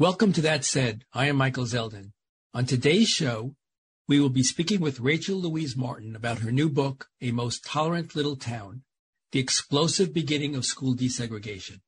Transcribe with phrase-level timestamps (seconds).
[0.00, 1.04] Welcome to That Said.
[1.12, 2.12] I am Michael Zeldin.
[2.54, 3.54] On today's show,
[4.08, 8.16] we will be speaking with Rachel Louise Martin about her new book, A Most Tolerant
[8.16, 8.80] Little Town,
[9.32, 11.82] The Explosive Beginning of School Desegregation.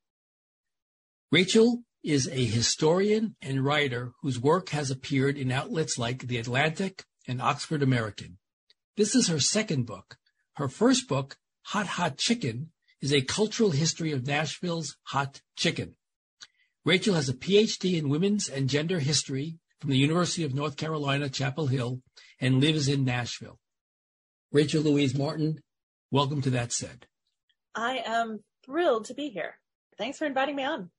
[1.31, 7.05] Rachel is a historian and writer whose work has appeared in outlets like The Atlantic
[7.27, 8.37] and Oxford American.
[8.95, 10.17] This is her second book.
[10.57, 15.95] Her first book, Hot Hot Chicken, is a cultural history of Nashville's hot chicken.
[16.85, 21.29] Rachel has a PhD in women's and gender history from the University of North Carolina,
[21.29, 22.01] Chapel Hill,
[22.41, 23.57] and lives in Nashville.
[24.51, 25.61] Rachel Louise Martin,
[26.11, 27.07] welcome to That Said.
[27.73, 29.59] I am thrilled to be here.
[29.97, 30.89] Thanks for inviting me on.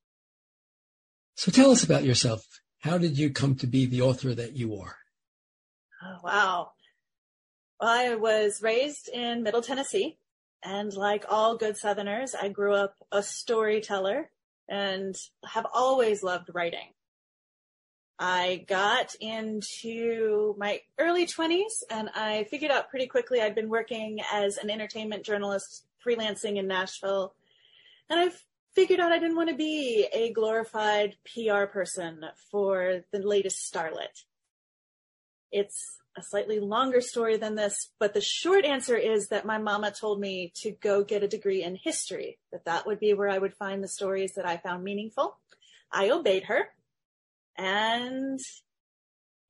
[1.35, 2.47] So tell us about yourself.
[2.81, 4.97] How did you come to be the author that you are?
[6.03, 6.71] Oh, wow.
[7.79, 10.17] Well, I was raised in Middle Tennessee,
[10.63, 14.31] and like all good Southerners, I grew up a storyteller
[14.69, 16.89] and have always loved writing.
[18.19, 24.21] I got into my early 20s and I figured out pretty quickly I'd been working
[24.33, 27.35] as an entertainment journalist freelancing in Nashville.
[28.09, 28.31] And I
[28.75, 34.25] figured out I didn't want to be a glorified PR person for the latest starlet.
[35.51, 39.91] It's a slightly longer story than this, but the short answer is that my mama
[39.91, 43.39] told me to go get a degree in history, that that would be where I
[43.39, 45.39] would find the stories that I found meaningful.
[45.93, 46.69] I obeyed her
[47.57, 48.41] and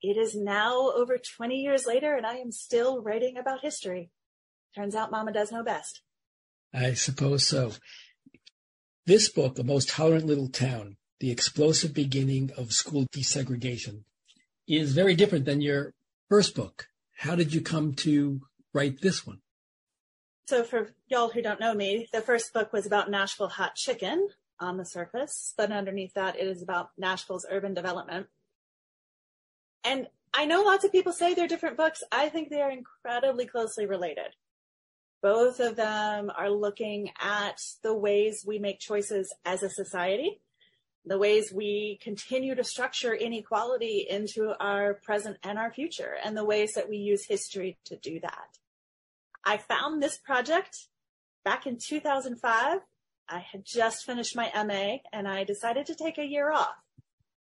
[0.03, 4.11] it is now over 20 years later and I am still writing about history.
[4.75, 6.03] Turns out mama does know best.
[6.73, 7.73] I suppose so.
[9.07, 14.05] This book, A Most Tolerant Little Town, The Explosive Beginning of School Desegregation,
[14.67, 15.94] is very different than your
[16.29, 16.89] first book.
[17.19, 18.41] How did you come to
[18.73, 19.41] write this one?
[20.47, 24.29] So for y'all who don't know me, the first book was about Nashville hot chicken
[24.61, 28.27] on the surface, but underneath that it is about Nashville's urban development.
[29.85, 32.03] And I know lots of people say they're different books.
[32.11, 34.35] I think they are incredibly closely related.
[35.23, 40.43] Both of them are looking at the ways we make choices as a society
[41.07, 46.45] the ways we continue to structure inequality into our present and our future, and the
[46.45, 48.59] ways that we use history to do that.
[49.45, 50.89] I found this project
[51.45, 52.79] back in 2005.
[53.29, 56.77] I had just finished my MA and I decided to take a year off.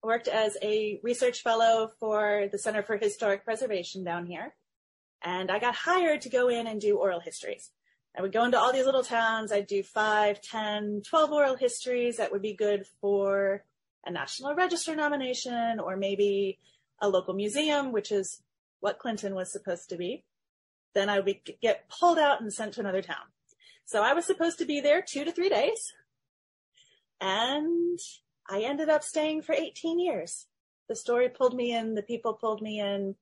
[0.04, 4.56] I worked as a research fellow for the Center for Historic Preservation down here.
[5.24, 7.70] And I got hired to go in and do oral histories.
[8.18, 9.52] I would go into all these little towns.
[9.52, 13.64] I'd do five, ten, twelve oral histories that would be good for
[14.06, 16.60] a National Register nomination or maybe
[17.00, 18.42] a local museum, which is
[18.82, 20.26] what Clinton was supposed to be.
[20.94, 23.32] Then I would get pulled out and sent to another town.
[23.86, 25.94] So I was supposed to be there two to three days.
[27.22, 28.00] And
[28.50, 30.48] I ended up staying for 18 years.
[30.90, 31.96] The story pulled me in.
[31.96, 33.16] The people pulled me in.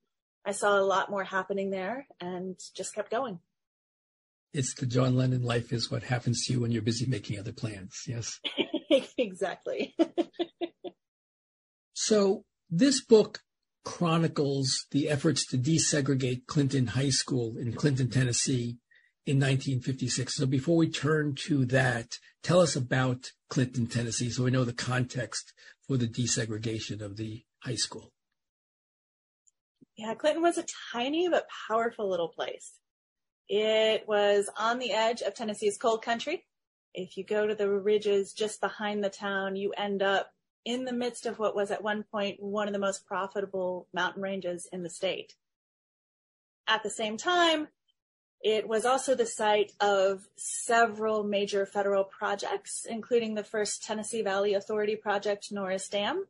[0.46, 3.40] I saw a lot more happening there and just kept going
[4.54, 7.52] it's the John Lennon life is what happens to you when you're busy making other
[7.52, 8.04] plans.
[8.08, 8.40] Yes.
[9.18, 9.96] exactly.
[11.94, 13.40] so this book
[13.86, 18.78] chronicles the efforts to desegregate Clinton High School in Clinton, Tennessee
[19.26, 20.36] in 1956.
[20.36, 24.74] So before we turn to that, tell us about Clinton, Tennessee, so we know the
[24.74, 25.54] context
[25.88, 28.12] for the desegregation of the high school.
[29.96, 32.74] Yeah, Clinton was a tiny but powerful little place.
[33.50, 36.46] It was on the edge of Tennessee's cold country.
[36.94, 40.34] If you go to the ridges just behind the town, you end up
[40.66, 44.22] in the midst of what was at one point one of the most profitable mountain
[44.22, 45.36] ranges in the state.
[46.68, 47.70] At the same time,
[48.42, 54.54] it was also the site of several major federal projects, including the first Tennessee Valley
[54.54, 56.26] Authority project, Norris Dam,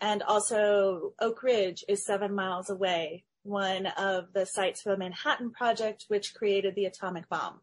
[0.00, 5.50] and also Oak Ridge is seven miles away, one of the sites for the Manhattan
[5.50, 7.60] Project, which created the atomic bomb.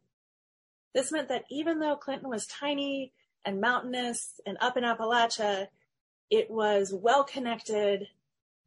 [0.93, 3.13] This meant that even though Clinton was tiny
[3.45, 5.67] and mountainous and up in Appalachia,
[6.29, 8.07] it was well connected.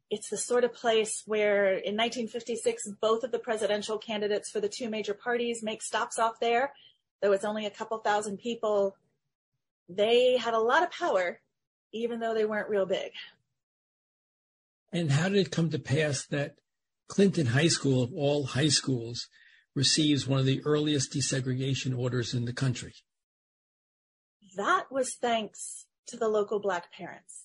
[0.09, 4.69] It's the sort of place where in 1956, both of the presidential candidates for the
[4.69, 6.73] two major parties make stops off there,
[7.21, 8.95] though it's only a couple thousand people.
[9.89, 11.39] They had a lot of power,
[11.91, 13.11] even though they weren't real big.
[14.91, 16.55] And how did it come to pass that
[17.13, 19.27] Clinton High School, of all high schools,
[19.75, 22.95] receives one of the earliest desegregation orders in the country?
[24.57, 27.43] That was thanks to the local black parents.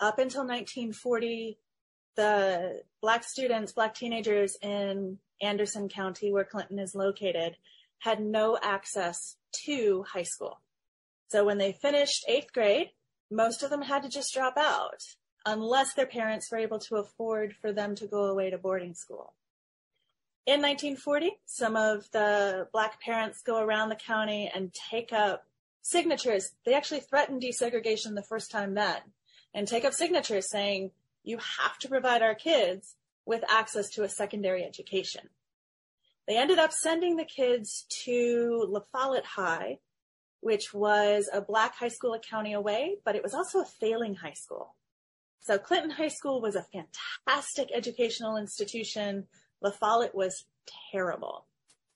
[0.00, 1.60] Up until 1940,
[2.16, 7.54] the black students, black teenagers in Anderson County, where Clinton is located,
[8.00, 10.60] had no access to high school.
[11.28, 12.90] So when they finished eighth grade,
[13.30, 15.02] most of them had to just drop out
[15.44, 19.34] unless their parents were able to afford for them to go away to boarding school.
[20.44, 25.46] In 1940, some of the black parents go around the county and take up
[25.82, 26.52] signatures.
[26.64, 28.98] They actually threatened desegregation the first time then
[29.54, 30.90] and take up signatures saying,
[31.22, 35.28] you have to provide our kids with access to a secondary education.
[36.26, 39.78] They ended up sending the kids to La Follette High,
[40.40, 44.16] which was a black high school a county away, but it was also a failing
[44.16, 44.74] high school.
[45.42, 49.26] So Clinton High School was a fantastic educational institution.
[49.60, 50.44] La Follette was
[50.92, 51.46] terrible.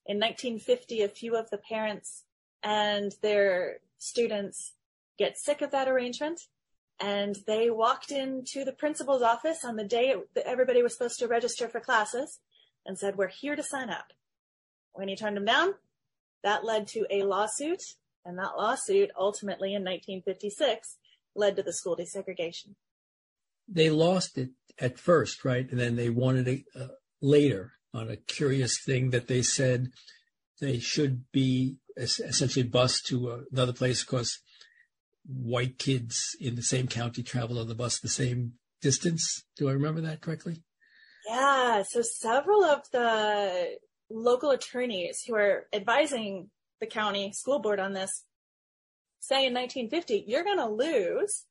[0.05, 2.25] In 1950, a few of the parents
[2.65, 4.73] and their students
[5.17, 6.41] get sick of that arrangement
[6.99, 11.29] and they walked into the principal's office on the day that everybody was supposed to
[11.29, 12.41] register for classes
[12.85, 14.13] and said, we're here to sign up.
[14.93, 15.75] When he turned them down,
[16.43, 17.83] that led to a lawsuit
[18.25, 20.97] and that lawsuit ultimately in 1956
[21.37, 22.75] led to the school desegregation
[23.69, 25.69] they lost it at first, right?
[25.71, 26.89] And then they wanted it uh,
[27.21, 29.89] later on a curious thing that they said
[30.61, 34.39] they should be essentially bused to another place because
[35.25, 38.53] white kids in the same county travel on the bus the same
[38.83, 39.45] distance.
[39.57, 40.63] Do I remember that correctly?
[41.29, 41.83] Yeah.
[41.89, 43.77] So several of the
[44.11, 48.25] local attorneys who are advising the county school board on this
[49.19, 51.45] say in 1950, you're going to lose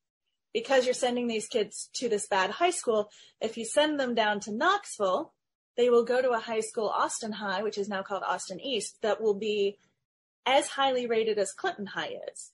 [0.55, 3.09] because you're sending these kids to this bad high school,
[3.41, 5.33] if you send them down to Knoxville,
[5.75, 8.99] they will go to a high school, Austin High, which is now called Austin East,
[9.01, 9.77] that will be
[10.45, 12.53] as highly rated as Clinton High is.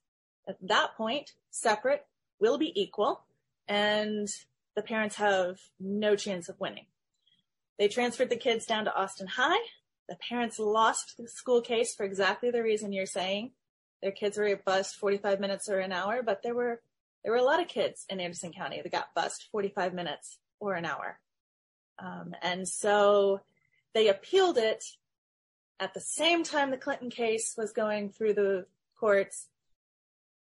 [0.49, 2.07] At that point, separate
[2.39, 3.21] will be equal,
[3.67, 4.27] and
[4.75, 6.87] the parents have no chance of winning.
[7.77, 9.63] They transferred the kids down to Austin High.
[10.09, 13.51] The parents lost the school case for exactly the reason you're saying.
[14.01, 16.81] Their kids were bused 45 minutes or an hour, but there were
[17.23, 20.73] there were a lot of kids in Anderson County that got bused 45 minutes or
[20.73, 21.19] an hour.
[21.99, 23.41] Um, and so
[23.93, 24.83] they appealed it
[25.79, 28.65] at the same time the Clinton case was going through the
[28.99, 29.47] courts.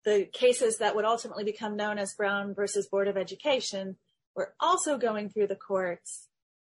[0.04, 3.98] The cases that would ultimately become known as Brown versus Board of Education
[4.36, 6.28] were also going through the courts.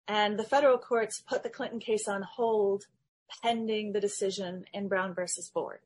[0.07, 2.85] And the federal courts put the Clinton case on hold
[3.43, 5.79] pending the decision in Brown versus Board.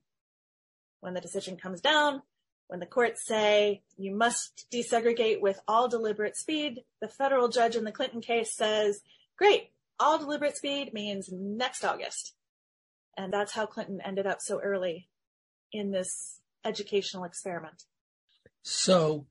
[1.01, 2.23] When the decision comes down,
[2.67, 7.83] when the courts say you must desegregate with all deliberate speed, the federal judge in
[7.83, 9.01] the Clinton case says,
[9.37, 12.33] great, all deliberate speed means next August.
[13.17, 15.07] And that's how Clinton ended up so early
[15.71, 17.83] in this educational experiment.
[18.61, 19.27] So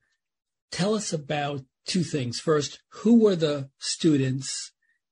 [0.71, 2.39] tell us about two things.
[2.39, 4.71] First, who were the students?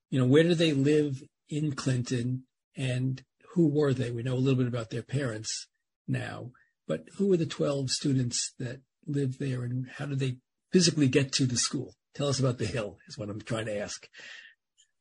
[0.09, 2.43] You know, where do they live in Clinton
[2.75, 4.09] and who were they?
[4.09, 5.67] We know a little bit about their parents
[6.07, 6.51] now.
[6.93, 10.37] But who were the 12 students that lived there and how did they
[10.71, 11.95] physically get to the school?
[12.13, 14.07] Tell us about the hill is what I'm trying to ask.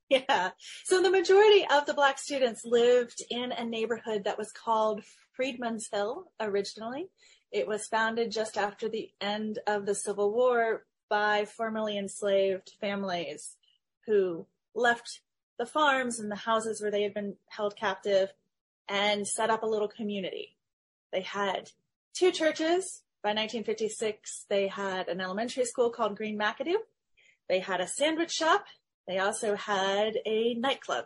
[0.08, 0.52] Yeah.
[0.84, 5.02] So the majority of the black students lived in a neighborhood that was called
[5.36, 7.10] Freedmen's Hill originally.
[7.50, 13.58] It was founded just after the end of the Civil War by formerly enslaved families
[14.06, 15.20] who left
[15.58, 18.32] the farms and the houses where they had been held captive
[18.88, 20.56] and set up a little community.
[21.12, 21.68] They had
[22.14, 23.02] two churches.
[23.22, 26.74] By 1956, they had an elementary school called Green McAdoo.
[27.48, 28.64] They had a sandwich shop.
[29.06, 31.04] They also had a nightclub.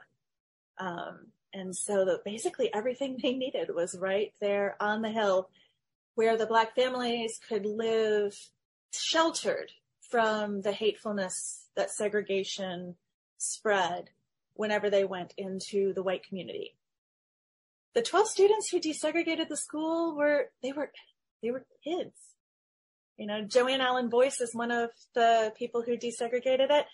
[0.78, 5.50] Um, and so the, basically everything they needed was right there on the hill
[6.14, 8.34] where the black families could live
[8.92, 9.70] sheltered
[10.00, 12.94] from the hatefulness that segregation
[13.38, 14.10] spread
[14.54, 16.75] whenever they went into the white community.
[17.96, 20.92] The 12 students who desegregated the school were, they were,
[21.42, 22.12] they were kids.
[23.16, 26.84] You know, Jo Ann Allen Boyce is one of the people who desegregated it.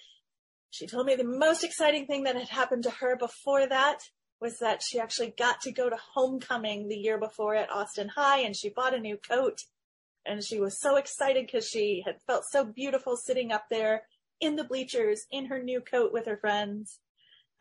[0.70, 3.98] She told me the most exciting thing that had happened to her before that
[4.40, 8.38] was that she actually got to go to homecoming the year before at Austin High
[8.38, 9.58] and she bought a new coat
[10.24, 14.02] and she was so excited because she had felt so beautiful sitting up there
[14.40, 17.00] in the bleachers in her new coat with her friends.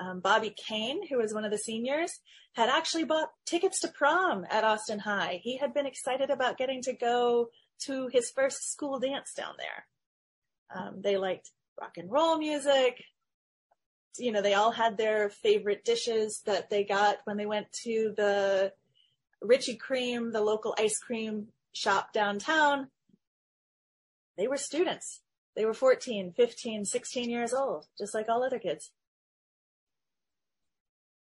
[0.02, 2.12] Um, Bobby Cain, who was one of the seniors,
[2.54, 5.40] had actually bought tickets to prom at Austin High.
[5.44, 7.50] He had been excited about getting to go
[7.86, 9.86] to his first school dance down there.
[10.76, 13.04] Um, they liked rock and roll music
[14.18, 18.14] you know, they all had their favorite dishes that they got when they went to
[18.16, 18.74] the
[19.42, 22.90] Richie Cream, the local ice cream shop downtown.
[24.38, 25.22] They were students.
[25.56, 28.92] They were 14, 15, 16 years old, just like all other kids.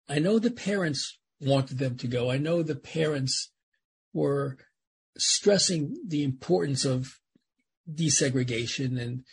[0.07, 2.29] I know the parents wanted them to go.
[2.29, 3.51] I know the parents
[4.13, 4.57] were
[5.17, 7.19] stressing the importance of
[7.91, 9.23] desegregation and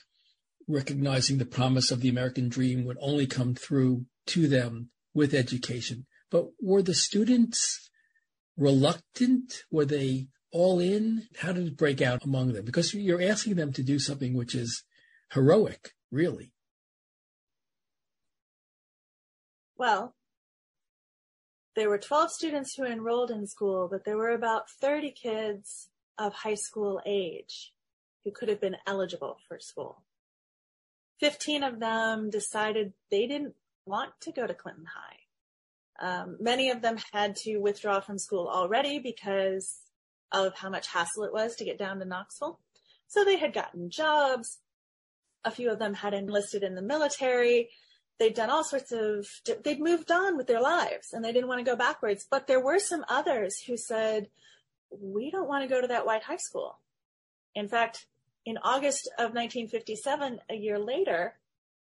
[0.69, 6.07] recognizing the promise of the American dream would only come through to them with education.
[6.31, 7.91] But were the students
[8.57, 9.65] reluctant?
[9.71, 11.27] Were they all in?
[11.39, 12.65] How did it break out among them?
[12.65, 14.85] Because you're asking them to do something which is
[15.33, 16.53] heroic, really.
[19.77, 20.15] Well,
[21.81, 26.35] there were 12 students who enrolled in school, but there were about 30 kids of
[26.35, 27.73] high school age
[28.23, 30.03] who could have been eligible for school.
[31.21, 33.55] 15 of them decided they didn't
[33.87, 36.07] want to go to Clinton High.
[36.07, 39.81] Um, many of them had to withdraw from school already because
[40.33, 42.61] of how much hassle it was to get down to Knoxville.
[43.09, 44.59] So they had gotten jobs.
[45.47, 47.71] A few of them had enlisted in the military.
[48.21, 49.27] They'd done all sorts of,
[49.65, 52.27] they'd moved on with their lives and they didn't want to go backwards.
[52.31, 54.29] But there were some others who said,
[54.91, 56.79] we don't want to go to that white high school.
[57.55, 58.07] In fact,
[58.45, 61.39] in August of 1957, a year later,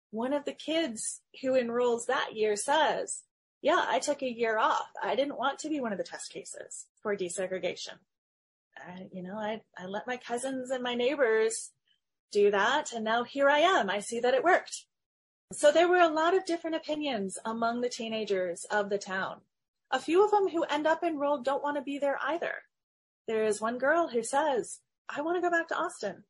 [0.09, 3.21] one of the kids who enrolls that year says,
[3.61, 4.89] yeah, I took a year off.
[5.03, 7.99] I didn't want to be one of the test cases for desegregation.
[8.77, 11.71] I, you know, I, I let my cousins and my neighbors
[12.31, 12.93] do that.
[12.93, 13.91] And now here I am.
[13.91, 14.85] I see that it worked.
[15.53, 19.41] So there were a lot of different opinions among the teenagers of the town.
[19.91, 22.53] A few of them who end up enrolled don't want to be there either.
[23.27, 26.23] There is one girl who says, I want to go back to Austin.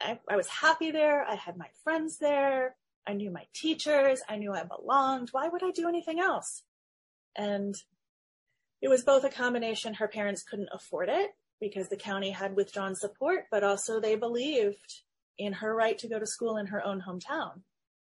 [0.00, 1.24] I, I was happy there.
[1.24, 2.76] I had my friends there.
[3.06, 4.20] I knew my teachers.
[4.28, 5.28] I knew I belonged.
[5.30, 6.62] Why would I do anything else?
[7.36, 7.74] And
[8.82, 9.94] it was both a combination.
[9.94, 11.30] Her parents couldn't afford it
[11.60, 15.02] because the county had withdrawn support, but also they believed
[15.38, 17.62] in her right to go to school in her own hometown.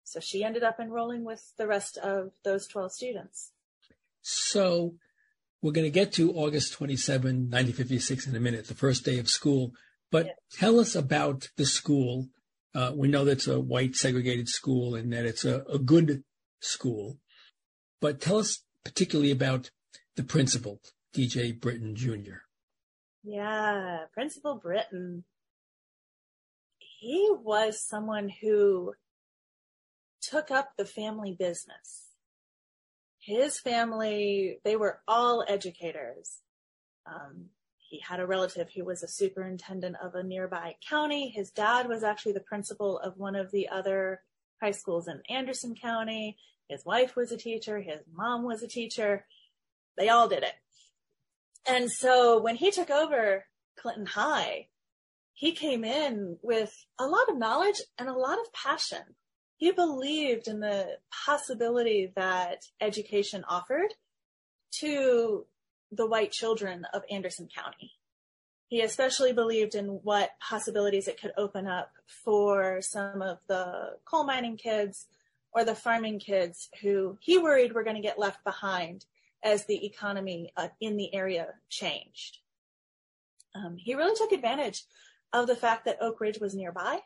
[0.05, 3.53] So she ended up enrolling with the rest of those 12 students.
[4.23, 4.95] So
[5.63, 9.29] we're going to get to August 27, 1956 in a minute, the first day of
[9.29, 9.73] school.
[10.11, 10.33] But yeah.
[10.53, 12.29] tell us about the school.
[12.75, 16.25] Uh, we know that's a white segregated school and that it's a, a good
[16.61, 17.19] school.
[18.01, 19.71] But tell us particularly about
[20.17, 20.81] the principal,
[21.15, 22.43] DJ Brittain Jr.
[23.23, 25.25] Yeah, Principal Brittain.
[26.79, 28.95] He was someone who
[30.21, 32.09] took up the family business.
[33.19, 36.39] His family, they were all educators.
[37.07, 37.47] Um,
[37.79, 41.29] he had a relative who was a superintendent of a nearby county.
[41.29, 44.23] His dad was actually the principal of one of the other
[44.63, 46.39] high schools in Anderson County.
[46.69, 47.81] His wife was a teacher.
[47.81, 49.27] His mom was a teacher.
[49.99, 50.55] They all did it.
[51.67, 53.45] And so when he took over
[53.77, 54.69] Clinton High,
[55.33, 59.03] he came in with a lot of knowledge and a lot of passion.
[59.61, 63.93] He believed in the possibility that education offered
[64.79, 65.45] to
[65.93, 67.93] the white children of Anderson County.
[68.69, 74.25] He especially believed in what possibilities it could open up for some of the coal
[74.25, 75.09] mining kids
[75.53, 79.05] or the farming kids who he worried were going to get left behind
[79.45, 82.39] as the economy uh, in the area changed.
[83.55, 84.85] Um, he really took advantage
[85.35, 87.01] of the fact that Oak Ridge was nearby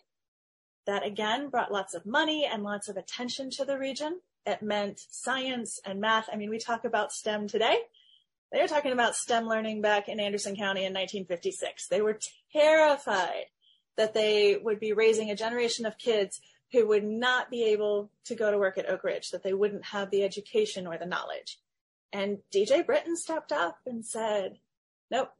[0.87, 4.21] That again brought lots of money and lots of attention to the region.
[4.45, 6.29] It meant science and math.
[6.31, 7.79] I mean, we talk about STEM today.
[8.53, 11.89] They were talking about STEM learning back in Anderson County in 1956.
[11.89, 12.19] They were
[12.53, 13.47] terrified
[13.97, 16.41] that they would be raising a generation of kids
[16.73, 19.87] who would not be able to go to work at Oak Ridge, that they wouldn't
[19.87, 21.59] have the education or the knowledge.
[22.13, 24.59] And DJ Brittain stepped up and said,
[25.11, 25.31] nope,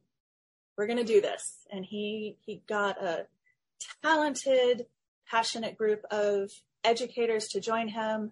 [0.77, 1.57] we're going to do this.
[1.71, 3.27] And he, he got a
[4.03, 4.85] talented,
[5.29, 6.51] passionate group of
[6.83, 8.31] educators to join him.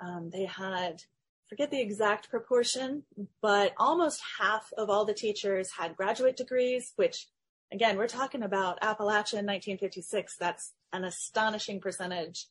[0.00, 1.02] Um, they had,
[1.48, 3.04] forget the exact proportion,
[3.42, 7.26] but almost half of all the teachers had graduate degrees, which
[7.72, 10.36] again, we're talking about Appalachia in 1956.
[10.38, 12.46] That's an astonishing percentage.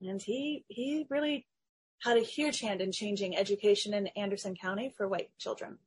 [0.00, 1.46] And he, he really
[2.02, 5.78] had a huge hand in changing education in Anderson County for white children.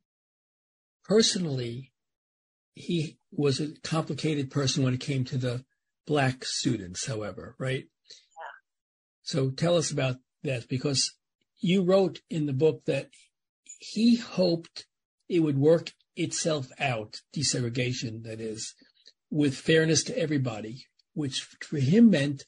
[1.04, 1.92] Personally,
[2.74, 5.64] he was a complicated person when it came to the
[6.10, 7.84] black students, however, right?
[7.84, 8.56] Yeah.
[9.22, 11.14] So tell us about that because
[11.60, 13.10] you wrote in the book that
[13.78, 14.86] he hoped
[15.28, 18.74] it would work itself out, desegregation, that is,
[19.30, 22.44] with fairness to everybody, which for him meant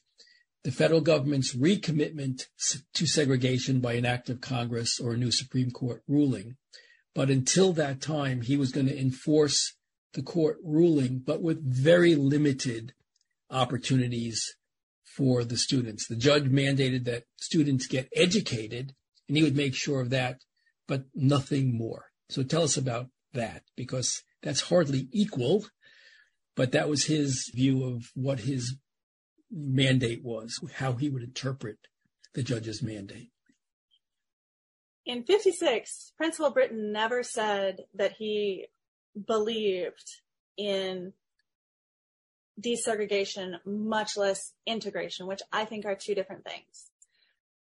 [0.65, 2.47] the federal government's recommitment
[2.93, 6.57] to segregation by an act of Congress or a new Supreme Court ruling.
[7.15, 9.73] But until that time, he was going to enforce
[10.15, 12.93] the court ruling, but with very limited
[13.49, 14.55] opportunities
[15.15, 16.07] for the students.
[16.07, 18.93] The judge mandated that students get educated,
[19.27, 20.39] and he would make sure of that,
[20.87, 22.05] but nothing more.
[22.29, 25.65] So tell us about that, because that's hardly equal,
[26.55, 28.75] but that was his view of what his
[29.51, 31.77] mandate was, how he would interpret
[32.33, 33.29] the judge's mandate.
[35.05, 38.67] In 56, Principal Britton never said that he
[39.27, 40.21] believed
[40.57, 41.13] in
[42.59, 46.89] desegregation, much less integration, which I think are two different things.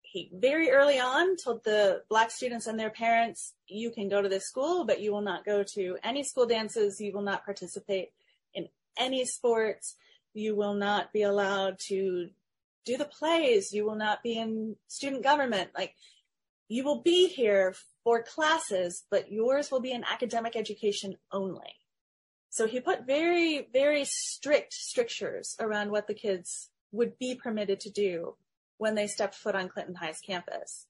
[0.02, 4.28] He very early on told the black students and their parents, you can go to
[4.28, 7.00] this school, but you will not go to any school dances.
[7.00, 8.10] You will not participate
[8.52, 9.96] in any sports.
[10.34, 12.28] You will not be allowed to
[12.84, 13.72] do the plays.
[13.72, 15.70] You will not be in student government.
[15.74, 15.94] Like
[16.68, 21.76] you will be here for classes, but yours will be an academic education only.
[22.52, 27.90] So he put very, very strict strictures around what the kids would be permitted to
[27.90, 28.34] do
[28.76, 30.86] when they stepped foot on Clinton High's campus.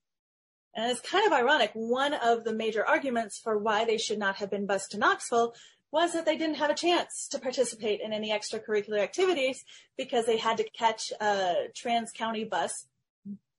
[0.74, 1.70] And it's kind of ironic.
[1.74, 5.54] One of the major arguments for why they should not have been bused to Knoxville
[5.92, 9.64] was that they didn't have a chance to participate in any extracurricular activities
[9.96, 12.88] because they had to catch a trans county bus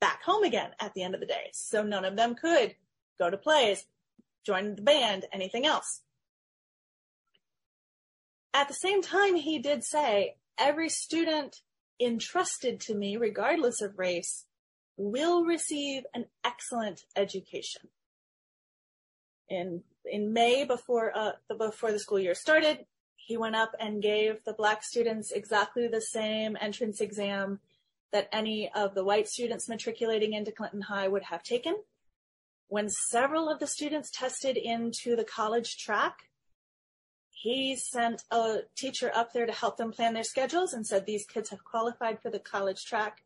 [0.01, 1.51] back home again at the end of the day.
[1.53, 2.75] So none of them could
[3.17, 3.85] go to plays,
[4.45, 6.01] join the band, anything else.
[8.53, 11.61] At the same time, he did say every student
[11.99, 14.45] entrusted to me, regardless of race,
[14.97, 17.89] will receive an excellent education.
[19.49, 22.85] In in May before uh, the, before the school year started,
[23.15, 27.59] he went up and gave the black students exactly the same entrance exam
[28.11, 31.75] that any of the white students matriculating into Clinton High would have taken.
[32.67, 36.29] When several of the students tested into the college track,
[37.43, 41.25] he sent a teacher up there to help them plan their schedules and said these
[41.25, 43.25] kids have qualified for the college track.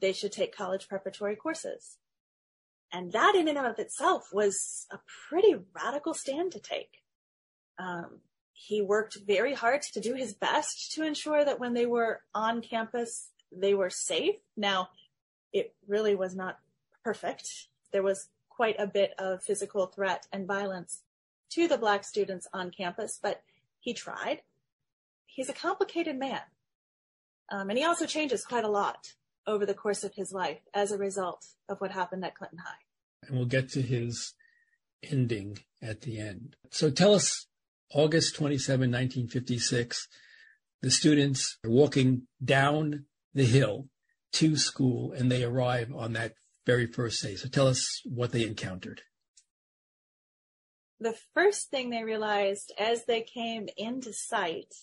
[0.00, 1.98] They should take college preparatory courses.
[2.92, 7.02] And that in and of itself was a pretty radical stand to take.
[7.78, 8.22] Um,
[8.54, 12.60] he worked very hard to do his best to ensure that when they were on
[12.60, 14.34] campus, they were safe.
[14.56, 14.88] Now,
[15.52, 16.58] it really was not
[17.04, 17.68] perfect.
[17.92, 21.02] There was quite a bit of physical threat and violence
[21.50, 23.42] to the black students on campus, but
[23.80, 24.42] he tried.
[25.26, 26.40] He's a complicated man.
[27.50, 29.14] Um, and he also changes quite a lot
[29.46, 32.84] over the course of his life as a result of what happened at Clinton High
[33.28, 34.34] and we'll get to his
[35.10, 36.56] ending at the end.
[36.70, 37.46] So tell us,
[37.92, 40.08] August 27, 1956,
[40.82, 43.04] the students are walking down
[43.34, 43.88] the hill
[44.32, 46.34] to school and they arrive on that
[46.66, 47.36] very first day.
[47.36, 49.02] So tell us what they encountered.
[51.00, 54.74] The first thing they realized as they came into sight,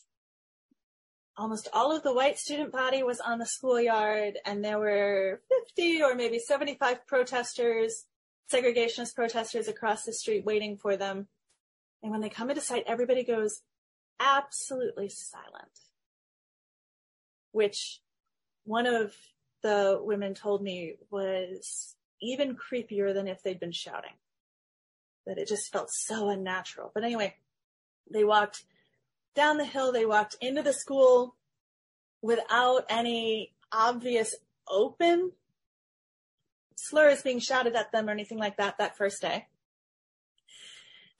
[1.38, 6.04] almost all of the white student body was on the schoolyard and there were 50
[6.04, 8.06] or maybe 75 protesters
[8.52, 11.28] segregationist protesters across the street waiting for them.
[12.04, 13.62] And when they come into sight, everybody goes
[14.20, 15.80] absolutely silent,
[17.52, 18.02] which
[18.66, 19.14] one of
[19.64, 24.14] the women told me was even creepier than if they'd been shouting,
[25.26, 26.92] that it just felt so unnatural.
[26.94, 27.36] But anyway,
[28.12, 28.64] they walked
[29.36, 31.36] down the hill, they walked into the school
[32.22, 34.36] without any obvious
[34.68, 35.32] open
[36.76, 39.48] slurs being shouted at them or anything like that that first day.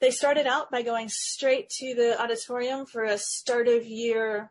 [0.00, 4.50] They started out by going straight to the auditorium for a start of year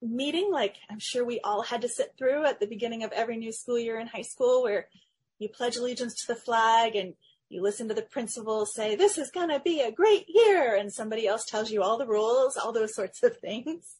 [0.00, 3.36] meeting, like I'm sure we all had to sit through at the beginning of every
[3.36, 4.86] new school year in high school, where
[5.38, 7.14] you pledge allegiance to the flag and
[7.50, 10.76] you listen to the principal say, This is going to be a great year.
[10.76, 13.96] And somebody else tells you all the rules, all those sorts of things.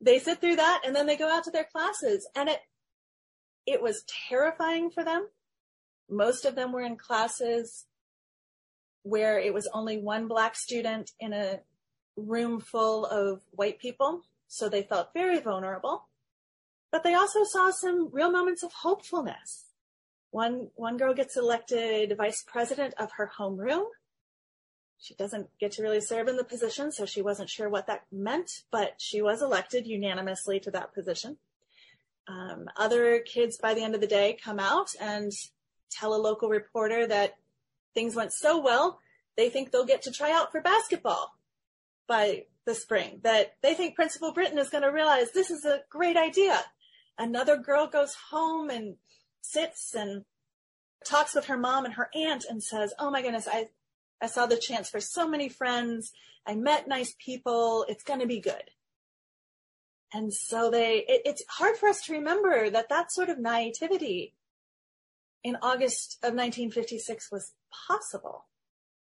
[0.00, 2.28] They sit through that and then they go out to their classes.
[2.36, 2.60] And it,
[3.66, 5.28] it was terrifying for them.
[6.08, 7.86] Most of them were in classes
[9.02, 11.60] where it was only one black student in a
[12.16, 14.22] room full of white people.
[14.46, 16.08] So they felt very vulnerable.
[16.92, 19.65] But they also saw some real moments of hopefulness.
[20.36, 23.86] One, one girl gets elected vice president of her homeroom.
[24.98, 28.02] She doesn't get to really serve in the position, so she wasn't sure what that
[28.12, 31.38] meant, but she was elected unanimously to that position.
[32.28, 35.32] Um, other kids by the end of the day come out and
[35.90, 37.38] tell a local reporter that
[37.94, 39.00] things went so well,
[39.38, 41.34] they think they'll get to try out for basketball
[42.06, 45.80] by the spring, that they think Principal Brittain is going to realize this is a
[45.88, 46.62] great idea.
[47.16, 48.96] Another girl goes home and
[49.50, 50.24] sits and
[51.04, 53.68] talks with her mom and her aunt and says, Oh my goodness, I,
[54.20, 56.12] I saw the chance for so many friends.
[56.46, 57.84] I met nice people.
[57.88, 58.70] It's going to be good.
[60.12, 64.34] And so they, it, it's hard for us to remember that that sort of naivety
[65.42, 67.52] in August of 1956 was
[67.88, 68.46] possible.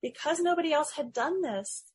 [0.01, 1.85] Because nobody else had done this,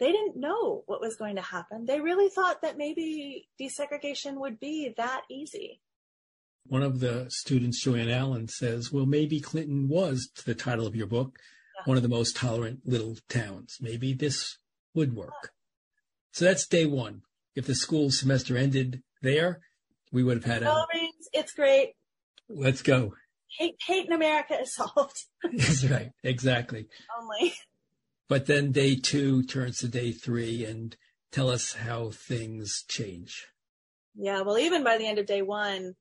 [0.00, 1.86] they didn't know what was going to happen.
[1.86, 5.80] They really thought that maybe desegregation would be that easy.
[6.66, 10.86] One of the students, Jo Ann Allen, says, well, maybe Clinton was, to the title
[10.86, 11.38] of your book,
[11.76, 11.82] yeah.
[11.84, 13.78] one of the most tolerant little towns.
[13.80, 14.58] Maybe this
[14.94, 15.52] would work.
[16.32, 17.22] So that's day one.
[17.54, 19.60] If the school semester ended there,
[20.10, 20.86] we would have had a.
[21.32, 21.94] It's great.
[22.48, 23.14] Let's go
[23.58, 25.24] hate, hate in America is solved.
[25.42, 26.12] That's right.
[26.22, 26.86] Exactly.
[27.20, 27.54] Only.
[28.28, 30.96] But then day two turns to day three and
[31.30, 33.46] tell us how things change.
[34.14, 34.42] Yeah.
[34.42, 35.94] Well, even by the end of day one,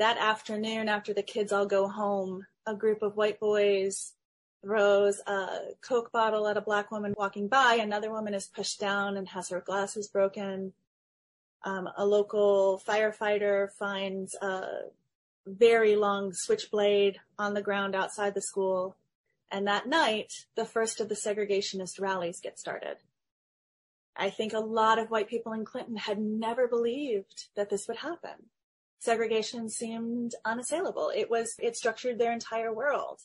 [0.00, 4.14] that afternoon after the kids all go home, a group of white boys
[4.62, 7.74] throws a Coke bottle at a black woman walking by.
[7.74, 10.72] Another woman is pushed down and has her glasses broken.
[11.64, 14.62] Um, a local firefighter finds a
[15.46, 18.96] very long switchblade on the ground outside the school.
[19.50, 22.96] And that night, the first of the segregationist rallies get started.
[24.16, 27.98] I think a lot of white people in Clinton had never believed that this would
[27.98, 28.46] happen.
[29.00, 31.10] Segregation seemed unassailable.
[31.14, 33.20] It was, it structured their entire world.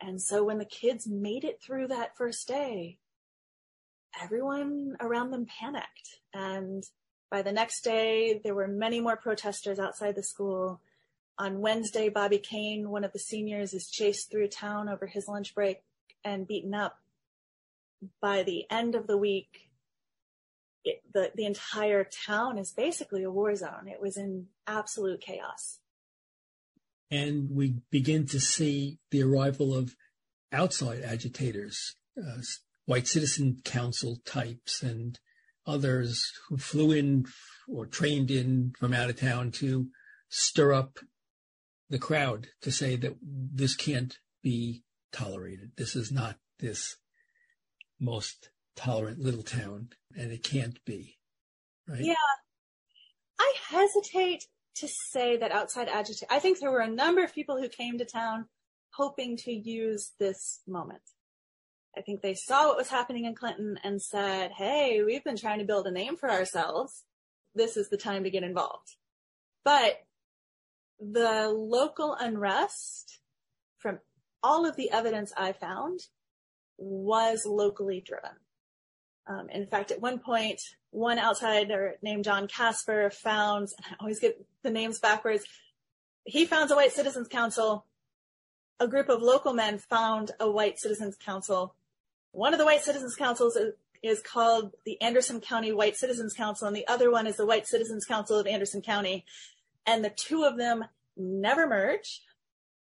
[0.00, 2.98] And so when the kids made it through that first day,
[4.20, 6.20] everyone around them panicked.
[6.32, 6.82] And
[7.30, 10.80] by the next day, there were many more protesters outside the school.
[11.38, 15.54] On Wednesday, Bobby Cain, one of the seniors, is chased through town over his lunch
[15.54, 15.82] break
[16.24, 16.98] and beaten up.
[18.22, 19.67] By the end of the week,
[20.84, 23.88] it, the, the entire town is basically a war zone.
[23.88, 25.78] It was in absolute chaos.
[27.10, 29.94] And we begin to see the arrival of
[30.52, 32.42] outside agitators, uh,
[32.86, 35.18] white citizen council types and
[35.66, 37.26] others who flew in
[37.68, 39.88] or trained in from out of town to
[40.28, 40.98] stir up
[41.90, 45.72] the crowd to say that this can't be tolerated.
[45.76, 46.96] This is not this
[48.00, 51.18] most tolerant little town, and it can't be.
[51.88, 52.00] Right?
[52.00, 52.14] Yeah.
[53.40, 54.44] I hesitate
[54.76, 56.28] to say that outside agitation.
[56.30, 58.46] I think there were a number of people who came to town
[58.94, 61.02] hoping to use this moment.
[61.96, 65.58] I think they saw what was happening in Clinton and said, Hey, we've been trying
[65.58, 67.04] to build a name for ourselves.
[67.54, 68.96] This is the time to get involved.
[69.64, 70.00] But
[71.00, 73.18] the local unrest
[73.78, 73.98] from
[74.42, 76.00] all of the evidence I found
[76.76, 78.36] was locally driven.
[79.28, 80.60] Um, in fact, at one point,
[80.90, 85.44] one outsider named John Kasper found, I always get the names backwards,
[86.24, 87.84] he founds a white citizens council.
[88.80, 91.74] A group of local men found a white citizens council.
[92.32, 96.68] One of the white citizens councils is, is called the Anderson County White Citizens Council,
[96.68, 99.24] and the other one is the White Citizens Council of Anderson County
[99.88, 100.84] and the two of them
[101.16, 102.22] never merge.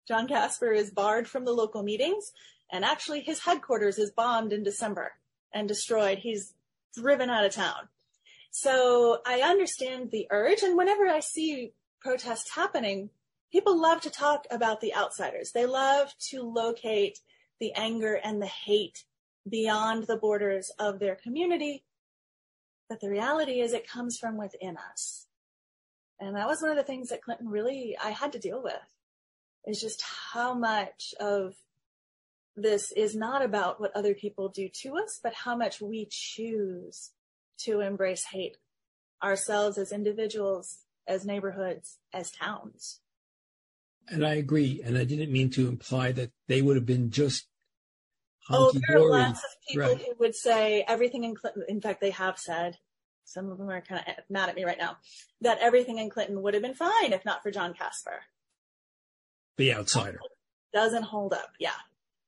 [0.07, 2.31] John Kasper is barred from the local meetings,
[2.71, 5.13] and actually his headquarters is bombed in December
[5.55, 6.19] and destroyed.
[6.19, 6.53] He's
[6.95, 7.87] driven out of town.
[8.51, 13.09] So I understand the urge, and whenever I see protests happening,
[13.51, 15.51] people love to talk about the outsiders.
[15.51, 17.19] They love to locate
[17.59, 19.05] the anger and the hate
[19.49, 21.83] beyond the borders of their community.
[22.87, 25.27] But the reality is it comes from within us.
[26.19, 28.73] And that was one of the things that Clinton really, I had to deal with
[29.65, 31.55] is just how much of
[32.55, 37.11] this is not about what other people do to us, but how much we choose
[37.59, 38.57] to embrace hate
[39.23, 43.01] ourselves as individuals, as neighborhoods, as towns.
[44.07, 44.81] And I agree.
[44.83, 47.47] And I didn't mean to imply that they would have been just.
[48.49, 49.97] Oh, there are lots of people right.
[49.97, 51.63] who would say everything in Clinton.
[51.67, 52.77] In fact, they have said,
[53.23, 54.97] some of them are kind of mad at me right now,
[55.41, 58.21] that everything in Clinton would have been fine if not for John Kasper.
[59.57, 60.19] The outsider.
[60.71, 61.53] Doesn't hold up.
[61.59, 61.71] Yeah.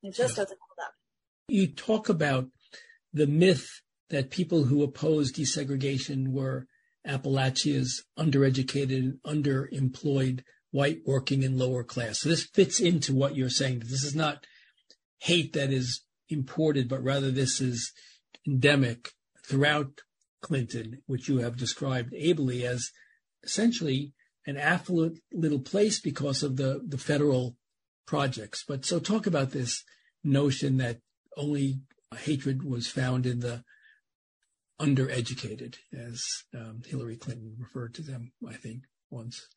[0.03, 0.93] It just doesn't hold up.
[1.47, 2.47] You talk about
[3.13, 3.67] the myth
[4.10, 6.67] that people who oppose desegregation were
[7.05, 12.19] Appalachia's undereducated, underemployed white working and lower class.
[12.19, 13.79] So this fits into what you're saying.
[13.79, 14.45] This is not
[15.19, 17.91] hate that is imported, but rather this is
[18.45, 19.12] endemic
[19.45, 20.01] throughout
[20.41, 22.91] Clinton, which you have described ably as
[23.43, 24.13] essentially
[24.45, 27.56] an affluent little place because of the, the federal
[28.07, 28.63] projects.
[28.67, 29.83] But so talk about this
[30.23, 30.99] notion that
[31.35, 31.81] only
[32.15, 33.63] hatred was found in the
[34.79, 36.23] undereducated, as
[36.55, 39.47] um, Hillary Clinton referred to them, I think, once.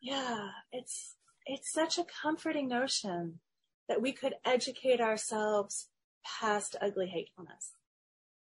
[0.00, 3.40] Yeah, it's it's such a comforting notion
[3.88, 5.88] that we could educate ourselves
[6.24, 7.72] past ugly hatefulness.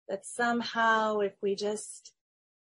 [0.08, 2.14] That somehow, if we just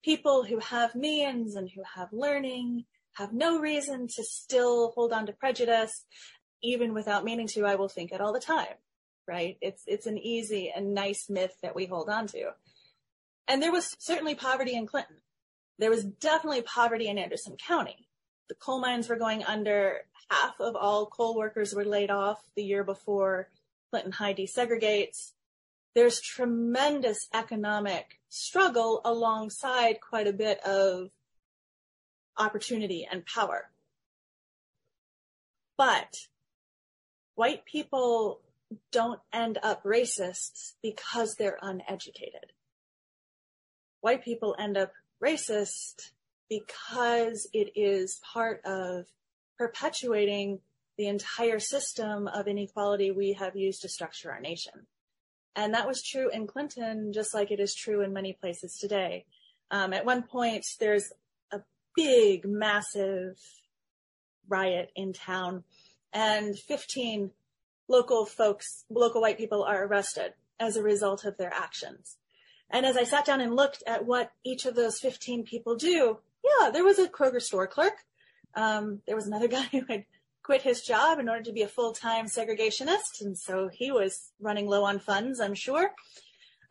[0.03, 2.85] people who have means and who have learning
[3.17, 6.05] have no reason to still hold on to prejudice,
[6.63, 8.75] even without meaning to, I will think it all the time.
[9.27, 9.59] Right?
[9.61, 12.53] It's it's an easy and nice myth that we hold on to.
[13.47, 15.17] And there was certainly poverty in Clinton.
[15.79, 18.09] There was definitely poverty in Anderson County.
[18.49, 19.99] The coal mines were going under.
[20.31, 23.49] Half of all coal workers were laid off the year before
[23.91, 25.33] Clinton High desegregates.
[25.95, 31.11] There's tremendous economic struggle alongside quite a bit of
[32.37, 33.71] opportunity and power.
[35.77, 36.15] But
[37.39, 38.41] white people
[38.93, 42.53] don't end up racists because they're uneducated
[44.01, 46.11] white people end up racist
[46.49, 49.07] because it is part of
[49.59, 50.61] perpetuating
[50.97, 54.87] the entire system of inequality we have used to structure our nation.
[55.55, 59.25] And that was true in Clinton, just like it is true in many places today.
[59.71, 61.13] Um, at one point, there's
[61.53, 61.61] a
[61.95, 63.37] big, massive
[64.49, 65.65] riot in town,
[66.13, 67.31] and 15
[67.89, 72.17] local folks, local white people are arrested as a result of their actions.
[72.71, 76.19] And as I sat down and looked at what each of those 15 people do,
[76.45, 78.05] yeah, there was a Kroger store clerk.
[78.55, 80.05] Um, there was another guy who had
[80.43, 83.21] quit his job in order to be a full-time segregationist.
[83.21, 85.93] And so he was running low on funds, I'm sure.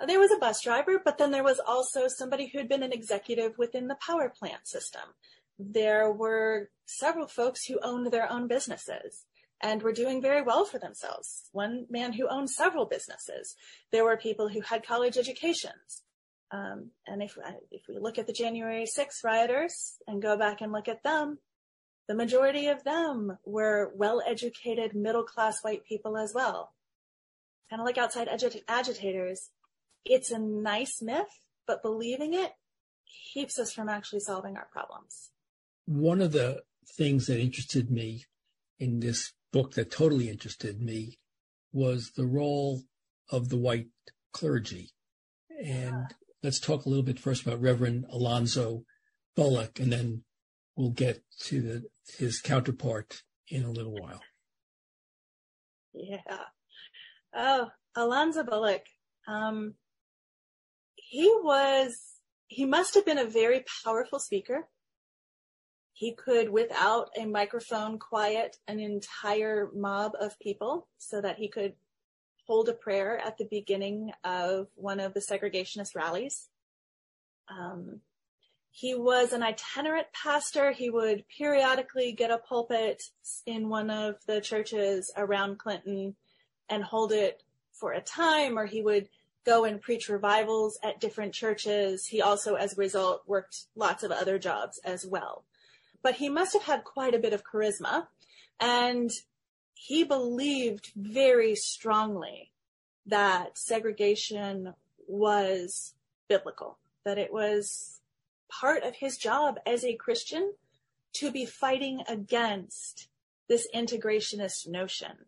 [0.06, 2.92] There was a bus driver, but then there was also somebody who had been an
[2.92, 5.02] executive within the power plant system.
[5.58, 9.26] There were several folks who owned their own businesses
[9.62, 11.50] and were doing very well for themselves.
[11.52, 13.56] One man who owned several businesses.
[13.92, 16.04] There were people who had college educations.
[16.52, 17.38] Um, and if,
[17.72, 21.40] if we look at the January 6 rioters and go back and look at them,
[22.08, 26.74] the majority of them were well-educated middle-class white people as well.
[27.70, 29.50] Kind of like outside agi- agitators.
[30.06, 32.52] It's a nice myth, but believing it
[33.34, 35.32] keeps us from actually solving our problems.
[35.86, 36.64] One of the
[36.96, 38.24] things that interested me
[38.80, 41.18] in this book that totally interested me
[41.74, 42.84] was the role
[43.32, 43.88] of the white
[44.32, 44.92] clergy.
[45.66, 48.84] And let's talk a little bit first about Reverend Alonzo
[49.36, 50.22] Bullock, and then
[50.76, 51.84] we'll get to the,
[52.20, 54.22] his counterpart in a little while.
[55.92, 56.46] Yeah.
[57.36, 58.86] Oh, Alonzo Bullock.
[59.28, 59.74] Um,
[60.96, 61.98] he was,
[62.46, 64.68] he must have been a very powerful speaker.
[65.98, 71.74] He could, without a microphone, quiet an entire mob of people so that he could
[72.46, 76.50] hold a prayer at the beginning of one of the segregationist rallies.
[77.50, 78.02] Um,
[78.70, 80.72] he was an itinerant pastor.
[80.72, 83.02] He would periodically get a pulpit
[83.48, 86.16] in one of the churches around Clinton
[86.70, 89.10] and hold it for a time, or he would
[89.48, 92.06] go and preach revivals at different churches.
[92.06, 95.44] He also, as a result, worked lots of other jobs as well
[96.02, 98.08] but he must have had quite a bit of charisma
[98.60, 99.12] and
[99.74, 102.52] he believed very strongly
[103.06, 104.74] that segregation
[105.08, 105.94] was
[106.28, 108.02] biblical, that it was
[108.50, 110.54] part of his job as a Christian
[111.14, 113.08] to be fighting against
[113.48, 115.26] this integrationist notion.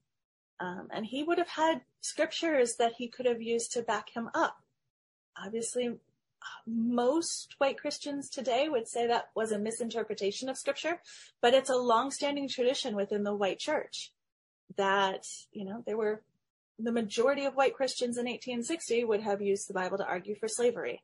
[0.59, 4.29] Um, and he would have had scriptures that he could have used to back him
[4.33, 4.57] up.
[5.41, 5.99] Obviously,
[6.65, 11.01] most white Christians today would say that was a misinterpretation of scripture,
[11.41, 14.11] but it's a long-standing tradition within the white church
[14.77, 16.21] that, you know, there were
[16.77, 20.47] the majority of white Christians in 1860 would have used the Bible to argue for
[20.47, 21.03] slavery.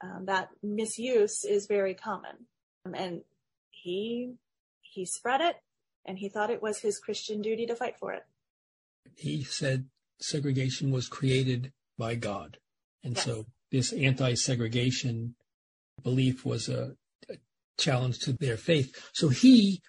[0.00, 2.46] Um, that misuse is very common.
[2.86, 3.22] Um, and
[3.70, 4.34] he,
[4.80, 5.56] he spread it
[6.04, 8.24] and he thought it was his Christian duty to fight for it.
[9.16, 9.86] He said
[10.20, 12.58] segregation was created by God.
[13.02, 13.24] And yes.
[13.24, 15.34] so this anti-segregation
[16.02, 16.94] belief was a,
[17.28, 17.34] a,
[17.76, 18.94] challenge to their faith.
[19.12, 19.80] So he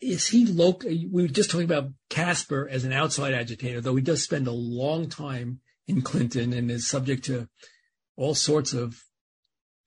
[0.00, 0.90] is he local?
[0.90, 4.52] We were just talking about Kasper as an outside agitator, though he does spend a
[4.52, 7.48] long time in Clinton and is subject to
[8.16, 9.00] all sorts of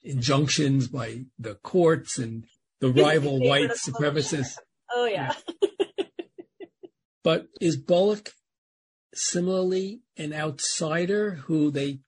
[0.04, 2.46] injunctions by the courts and
[2.80, 4.58] the rival white supremacists.
[4.90, 5.34] Oh yeah.
[5.62, 6.06] yeah.
[7.24, 8.32] but is Bullock
[9.14, 12.00] similarly an outsider who they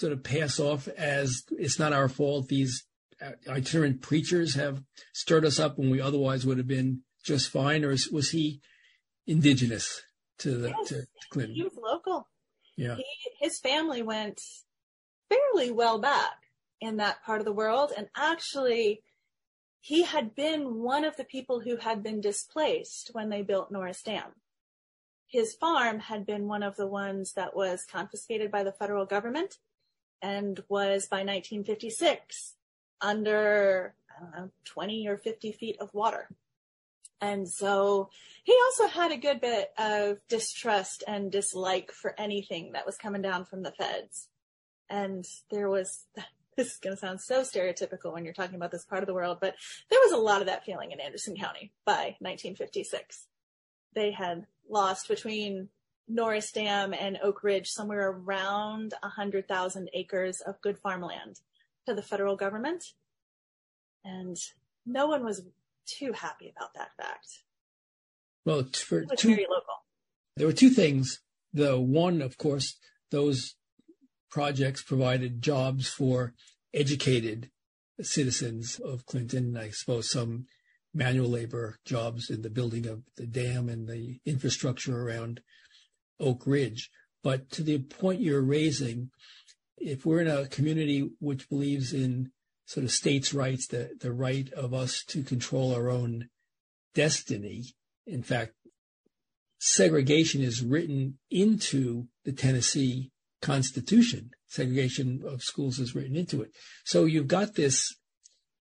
[0.00, 2.48] sort of pass off as it's not our fault.
[2.48, 2.86] These
[3.20, 4.82] uh, itinerant preachers have
[5.12, 8.62] stirred us up when we otherwise would have been just fine, or was he
[9.26, 10.00] indigenous
[10.38, 11.54] to the yes, to, to Clinton?
[11.54, 12.28] He was local.
[12.76, 13.04] Yeah, he,
[13.38, 14.40] his family went
[15.28, 16.32] fairly well back
[16.80, 19.02] in that part of the world, and actually,
[19.80, 24.02] he had been one of the people who had been displaced when they built Norris
[24.02, 24.32] Dam.
[25.26, 29.58] His farm had been one of the ones that was confiscated by the federal government
[30.22, 32.54] and was by 1956
[33.00, 36.28] under, I don't know, 20 or 50 feet of water.
[37.20, 38.08] And so
[38.44, 43.22] he also had a good bit of distrust and dislike for anything that was coming
[43.22, 44.28] down from the feds.
[44.88, 46.06] And there was,
[46.56, 49.14] this is going to sound so stereotypical when you're talking about this part of the
[49.14, 49.54] world, but
[49.90, 53.26] there was a lot of that feeling in Anderson County by 1956.
[53.94, 55.68] They had lost between
[56.10, 61.40] Norris Dam and Oak Ridge somewhere around 100,000 acres of good farmland
[61.86, 62.84] to the federal government.
[64.04, 64.36] And
[64.84, 65.42] no one was
[65.86, 67.28] too happy about that fact.
[68.44, 69.84] Well, for two, very local.
[70.36, 71.20] There were two things.
[71.52, 72.76] The one, of course,
[73.10, 73.54] those
[74.30, 76.34] projects provided jobs for
[76.72, 77.50] educated
[78.00, 79.56] citizens of Clinton.
[79.56, 80.46] I suppose some
[80.94, 85.40] manual labor jobs in the building of the dam and the infrastructure around
[86.20, 86.90] Oak Ridge.
[87.22, 89.10] But to the point you're raising,
[89.76, 92.30] if we're in a community which believes in
[92.66, 96.28] sort of states' rights, the, the right of us to control our own
[96.94, 97.64] destiny,
[98.06, 98.52] in fact,
[99.58, 103.10] segregation is written into the Tennessee
[103.42, 104.30] Constitution.
[104.48, 106.50] Segregation of schools is written into it.
[106.84, 107.94] So you've got this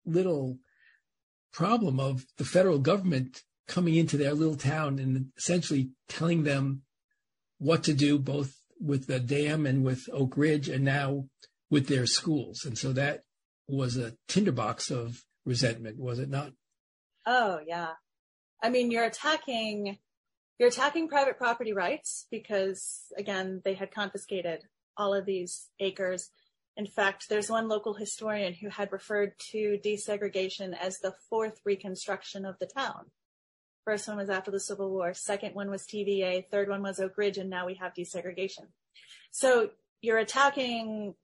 [0.05, 0.59] little
[1.53, 6.83] problem of the federal government coming into their little town and essentially telling them
[7.61, 11.27] what to do both with the dam and with Oak Ridge and now
[11.70, 12.64] with their schools.
[12.64, 13.23] And so that
[13.68, 16.53] was a tinderbox of resentment, was it not?
[17.27, 17.90] Oh, yeah.
[18.62, 19.99] I mean, you're attacking,
[20.59, 24.62] you're attacking private property rights because again, they had confiscated
[24.96, 26.31] all of these acres.
[26.77, 32.46] In fact, there's one local historian who had referred to desegregation as the fourth reconstruction
[32.46, 33.11] of the town.
[33.85, 35.14] First one was after the Civil War.
[35.14, 36.45] Second one was TVA.
[36.51, 37.38] Third one was Oak Ridge.
[37.38, 38.66] And now we have desegregation.
[39.31, 41.14] So you're attacking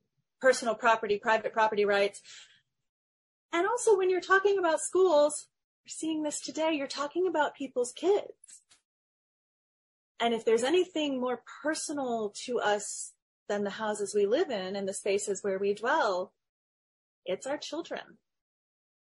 [0.40, 2.21] personal property, private property rights.
[3.53, 5.47] And also when you're talking about schools,
[5.85, 8.62] you're seeing this today, you're talking about people's kids.
[10.19, 13.12] And if there's anything more personal to us
[13.49, 16.33] than the houses we live in and the spaces where we dwell,
[17.25, 18.19] it's our children.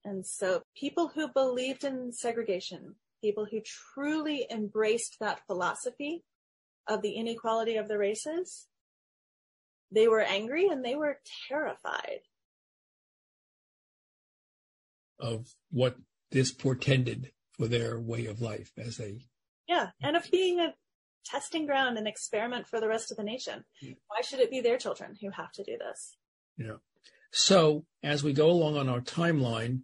[0.04, 3.62] And so people who believed in segregation, people who
[3.94, 6.24] truly embraced that philosophy
[6.88, 8.68] of the inequality of the races,
[9.92, 12.20] they were angry and they were terrified
[15.20, 15.98] of what
[16.32, 19.18] this portended for their way of life as they
[19.68, 20.76] yeah and of being a
[21.26, 23.64] testing ground and experiment for the rest of the nation.
[23.82, 23.94] Yeah.
[24.08, 26.16] why should it be their children who have to do this?
[26.58, 26.78] Yeah.
[27.32, 29.82] So as we go along on our timeline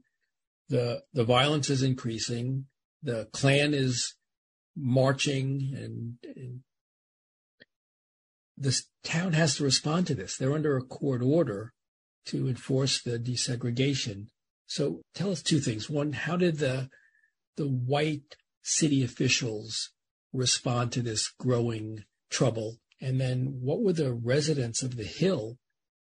[0.70, 2.66] the the violence is increasing
[3.04, 4.16] the Klan is
[4.76, 6.62] marching and, and
[8.58, 10.38] this town has to respond to this.
[10.38, 11.74] They're under a court order
[12.28, 14.28] to enforce the desegregation.
[14.66, 15.90] So tell us two things.
[15.90, 16.90] One, how did the
[17.56, 19.92] the white city officials
[20.32, 22.78] respond to this growing trouble?
[23.02, 25.58] And then what were the residents of the Hill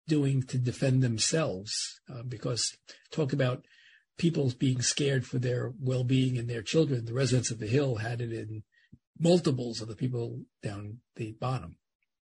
[0.06, 2.00] doing to defend themselves?
[2.08, 2.76] Uh, because
[3.10, 3.64] talk about
[4.18, 7.04] people being scared for their well-being and their children.
[7.04, 8.62] The residents of the hill had it in
[9.18, 11.76] multiples of the people down the bottom.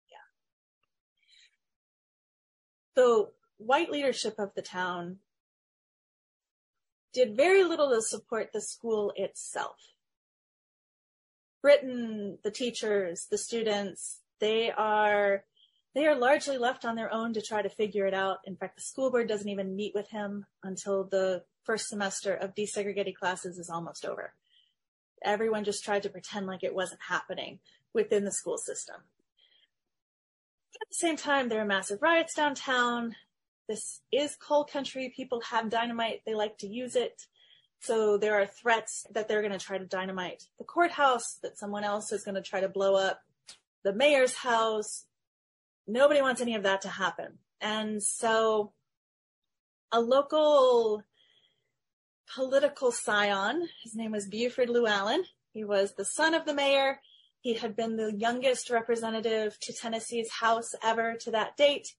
[0.10, 0.18] Yeah.
[3.02, 5.18] So white leadership of the town
[7.14, 9.76] did very little to support the school itself.
[11.64, 15.44] Brittain, the teachers, the students, they are
[15.94, 18.38] they are largely left on their own to try to figure it out.
[18.46, 22.56] In fact, the school board doesn't even meet with him until the first semester of
[22.56, 24.34] desegregated classes is almost over.
[25.24, 27.60] Everyone just tried to pretend like it wasn't happening
[27.94, 28.96] within the school system.
[30.82, 33.16] At the same time, there are massive riots downtown.
[33.68, 35.14] This is coal country.
[35.16, 36.22] People have dynamite.
[36.26, 37.28] They like to use it.
[37.82, 41.84] So there are threats that they're going to try to dynamite the courthouse, that someone
[41.84, 43.22] else is going to try to blow up
[43.84, 45.06] the mayor's house.
[45.88, 47.40] Nobody wants any of that to happen.
[47.60, 48.72] And so
[49.92, 51.04] a local
[52.36, 55.24] political scion, his name was Buford Lewallen.
[55.54, 57.00] He was the son of the mayor.
[57.42, 61.96] He had been the youngest representative to Tennessee's House ever to that date.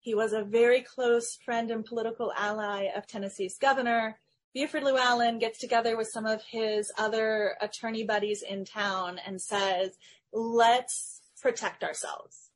[0.00, 4.18] He was a very close friend and political ally of Tennessee's governor.
[4.54, 9.98] Buford Lewallen gets together with some of his other attorney buddies in town and says,
[10.32, 12.50] let's protect ourselves.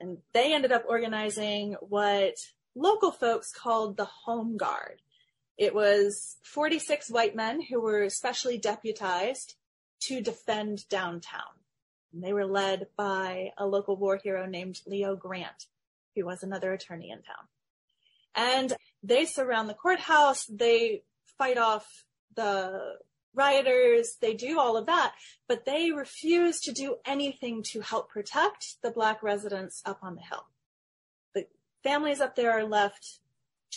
[0.00, 2.34] And they ended up organizing what
[2.74, 5.02] local folks called the Home Guard.
[5.56, 9.54] It was 46 white men who were specially deputized
[10.02, 11.42] to defend downtown.
[12.12, 15.66] And they were led by a local war hero named Leo Grant,
[16.14, 17.48] who was another attorney in town.
[18.34, 20.44] And they surround the courthouse.
[20.46, 21.02] They
[21.38, 22.96] fight off the
[23.34, 24.16] rioters.
[24.20, 25.14] They do all of that,
[25.48, 30.22] but they refuse to do anything to help protect the black residents up on the
[30.22, 30.46] hill.
[31.34, 31.46] The
[31.82, 33.18] families up there are left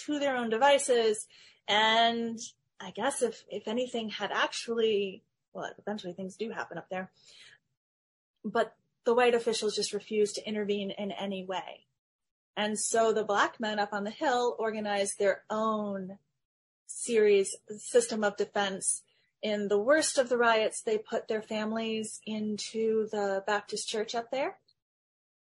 [0.06, 1.26] to their own devices.
[1.68, 2.40] And
[2.80, 7.12] I guess if, if anything had actually, well, eventually things do happen up there,
[8.44, 11.86] but the white officials just refused to intervene in any way.
[12.56, 16.18] And so the black men up on the hill organized their own
[16.88, 19.04] series system of defense.
[19.42, 24.32] In the worst of the riots, they put their families into the Baptist church up
[24.32, 24.58] there.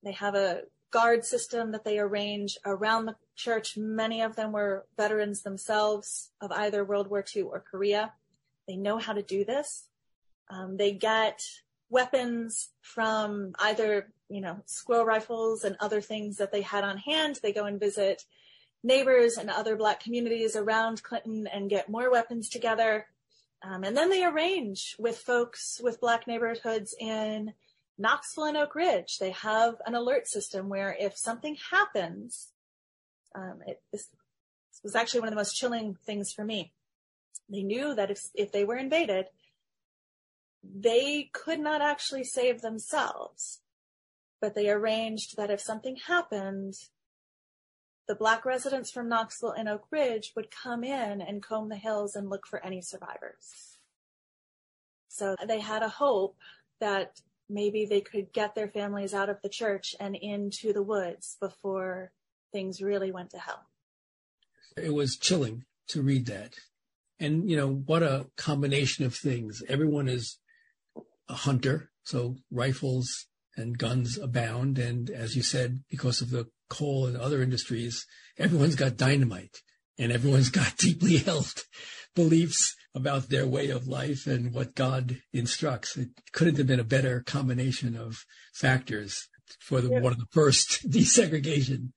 [0.04, 3.78] They have a guard system that they arrange around the church.
[3.78, 8.14] Many of them were veterans themselves of either World War II or Korea.
[8.68, 9.86] They know how to do this.
[10.50, 11.42] Um, they get
[11.90, 17.40] weapons from either, you know, squirrel rifles and other things that they had on hand.
[17.42, 18.24] They go and visit
[18.84, 23.08] neighbors and other black communities around Clinton and get more weapons together.
[23.64, 27.54] Um, and then they arrange with folks with black neighborhoods in
[27.98, 29.18] Knoxville and Oak Ridge.
[29.20, 32.50] They have an alert system where if something happens,
[33.36, 34.08] um, it, this,
[34.72, 36.74] this was actually one of the most chilling things for me.
[37.50, 39.28] They knew that if, if they were invaded,
[40.64, 43.62] they could not actually save themselves,
[44.42, 46.74] but they arranged that if something happened,
[48.08, 52.16] the black residents from Knoxville and Oak Ridge would come in and comb the hills
[52.16, 53.78] and look for any survivors.
[55.08, 56.38] So they had a hope
[56.80, 61.38] that maybe they could get their families out of the church and into the woods
[61.40, 62.12] before
[62.52, 63.66] things really went to hell.
[64.76, 66.54] It was chilling to read that.
[67.20, 69.64] And, you know, what a combination of things.
[69.68, 70.38] Everyone is
[71.28, 74.78] a hunter, so rifles and guns abound.
[74.78, 78.06] And as you said, because of the coal and other industries,
[78.38, 79.62] everyone's got dynamite
[79.98, 81.64] and everyone's got deeply held
[82.16, 85.96] beliefs about their way of life and what God instructs.
[85.96, 89.30] It couldn't have been a better combination of factors
[89.60, 90.00] for the, yeah.
[90.00, 91.92] one of the first desegregation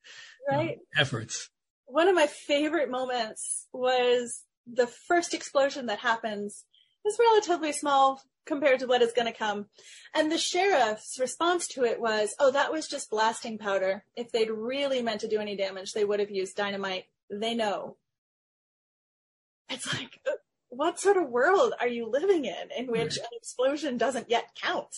[0.53, 0.79] uh, right.
[0.79, 1.49] uh, efforts.
[1.87, 4.43] One of my favorite moments was
[4.73, 6.65] the first explosion that happens.
[7.05, 9.67] It's relatively small compared to what is going to come.
[10.15, 14.05] And the sheriff's response to it was, oh, that was just blasting powder.
[14.17, 17.05] If they'd really meant to do any damage, they would have used dynamite.
[17.31, 17.97] They know.
[19.71, 20.21] It's like,
[20.71, 23.27] what sort of world are you living in in which right.
[23.27, 24.95] an explosion doesn't yet count?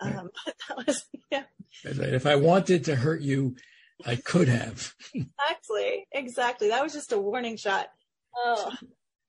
[0.00, 0.30] Um,
[0.68, 1.44] that was, yeah.
[1.84, 3.56] If I wanted to hurt you,
[4.04, 4.94] I could have.
[5.14, 6.06] exactly.
[6.12, 6.68] Exactly.
[6.68, 7.88] That was just a warning shot.
[8.36, 8.72] Oh.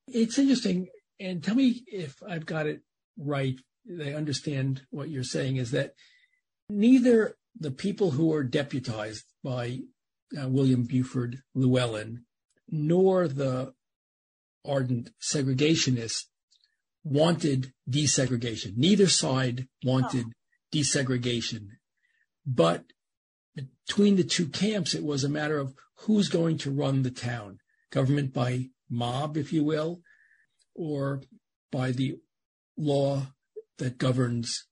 [0.08, 0.88] It's interesting.
[1.20, 2.82] And tell me if I've got it
[3.18, 3.56] right,
[3.86, 5.94] they understand what you're saying is that
[6.70, 9.80] neither the people who were deputized by
[10.40, 12.24] uh, William Buford Lewallen
[12.70, 13.74] nor the
[14.68, 16.26] ardent segregationists
[17.04, 18.76] wanted desegregation.
[18.76, 20.32] Neither side wanted oh.
[20.74, 21.68] desegregation.
[22.46, 22.86] But
[23.56, 27.60] between the two camps, it was a matter of who's going to run the town.
[27.92, 30.02] Government by mob, if you will,
[30.74, 31.22] or
[31.72, 32.18] by the
[32.78, 33.28] law
[33.78, 34.66] that governs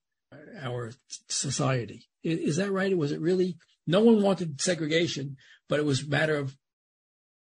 [0.62, 0.92] our
[1.30, 2.08] society.
[2.24, 2.98] Is that right?
[2.98, 5.38] Was it really, no one wanted segregation,
[5.70, 6.56] but it was a matter of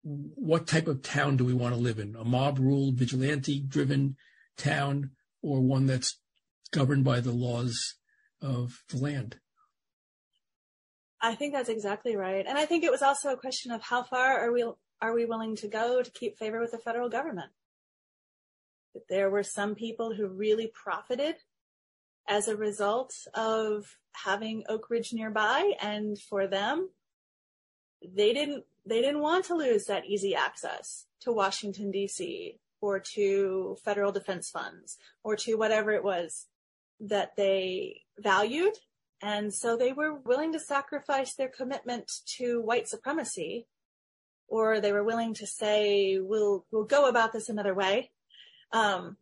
[0.08, 2.16] what type of town do we want to live in?
[2.16, 4.16] A mob ruled, vigilante driven
[4.58, 6.20] town or one that's
[6.72, 7.95] governed by the laws
[8.41, 9.38] of the land?
[11.22, 12.45] I think that's exactly right.
[12.47, 14.66] And I think it was also a question of how far are we
[15.01, 17.51] are we willing to go to keep favor with the federal government?
[19.10, 21.36] There were some people who really profited
[22.28, 26.89] as a result of having Oak Ridge nearby and for them
[28.01, 33.78] they didn't they didn't want to lose that easy access to Washington DC or to
[33.84, 36.48] federal defense funds or to whatever it was
[37.00, 38.74] that they valued
[39.22, 43.68] and so they were willing to sacrifice their commitment to white supremacy
[44.48, 48.12] or they were willing to say we'll we'll go about this another way
[48.72, 49.18] um,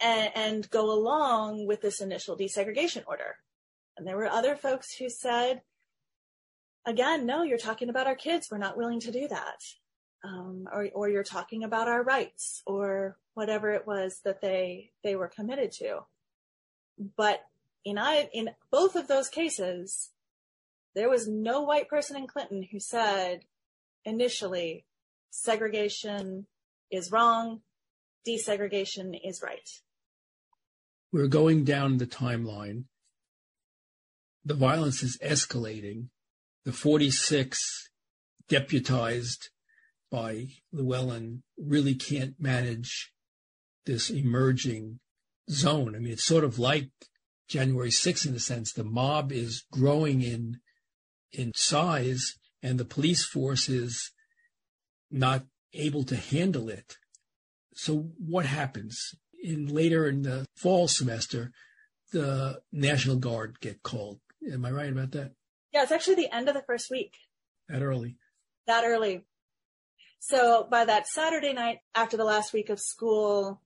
[0.00, 3.36] and, and go along with this initial desegregation order.
[3.96, 5.62] And there were other folks who said,
[6.88, 8.48] again, no, you're talking about our kids.
[8.50, 9.62] We're not willing to do that.
[10.24, 15.14] Um, or, or you're talking about our rights or whatever it was that they, they
[15.14, 16.00] were committed to.
[17.16, 17.40] But
[17.84, 20.10] in I, in both of those cases,
[20.96, 23.42] there was no white person in Clinton who said
[24.04, 24.84] initially
[25.30, 26.46] segregation
[26.90, 27.60] is wrong,
[28.26, 29.68] desegregation is right
[31.12, 32.84] we're going down the timeline.
[34.44, 36.08] The violence is escalating.
[36.68, 37.88] The 46
[38.46, 39.48] deputized
[40.10, 43.10] by Lewallen really can't manage
[43.86, 45.00] this emerging
[45.48, 45.96] zone.
[45.96, 46.90] I mean, it's sort of like
[47.48, 48.74] January 6th in a sense.
[48.74, 50.60] The mob is growing in
[51.32, 54.12] in size and the police force is
[55.10, 56.98] not able to handle it.
[57.72, 59.14] So what happens?
[59.42, 61.50] in later in the fall semester,
[62.12, 64.20] the National Guard get called.
[64.52, 65.32] Am I right about that?
[65.72, 67.14] Yeah, it's actually the end of the first week.
[67.68, 68.16] That early.
[68.66, 69.24] That early.
[70.20, 73.60] So by that Saturday night after the last week of school,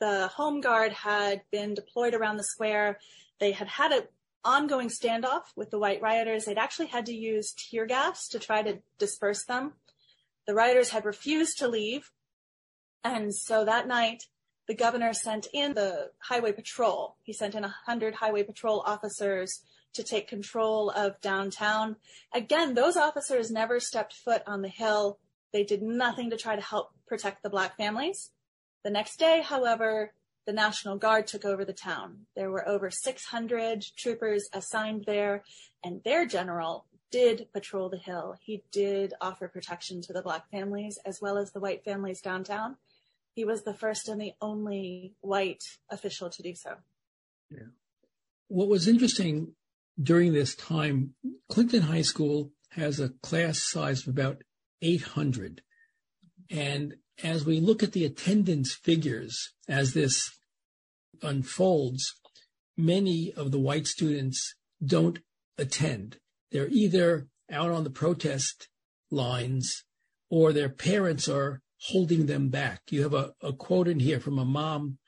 [0.00, 2.98] the Home Guard had been deployed around the square.
[3.40, 4.02] They had had an
[4.44, 6.44] ongoing standoff with the white rioters.
[6.44, 9.72] They'd actually had to use tear gas to try to disperse them.
[10.46, 12.10] The rioters had refused to leave.
[13.02, 14.24] And so that night,
[14.66, 17.16] the governor sent in the highway patrol.
[17.22, 19.62] He sent in a hundred highway patrol officers
[19.94, 21.96] to take control of downtown.
[22.32, 25.18] Again, those officers never stepped foot on the hill.
[25.52, 28.30] They did nothing to try to help protect the black families.
[28.82, 30.12] The next day, however,
[30.46, 32.26] the National Guard took over the town.
[32.36, 35.42] There were over 600 troopers assigned there,
[35.82, 38.36] and their general did patrol the hill.
[38.42, 42.76] He did offer protection to the black families as well as the white families downtown
[43.34, 46.74] he was the first and the only white official to do so.
[47.50, 47.66] Yeah.
[48.48, 49.54] What was interesting
[50.00, 51.14] during this time,
[51.48, 54.42] Clinton High School has a class size of about
[54.82, 55.62] 800.
[56.50, 60.30] And as we look at the attendance figures as this
[61.22, 62.14] unfolds,
[62.76, 65.20] many of the white students don't
[65.56, 66.18] attend.
[66.50, 68.68] They're either out on the protest
[69.10, 69.84] lines
[70.28, 72.80] or their parents are holding them back.
[72.90, 74.98] You have a, a quote in here from a mom,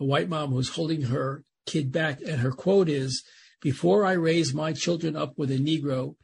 [0.00, 2.20] a white mom who's holding her kid back.
[2.22, 3.22] And her quote is,
[3.60, 6.16] before I raise my children up with a Negro,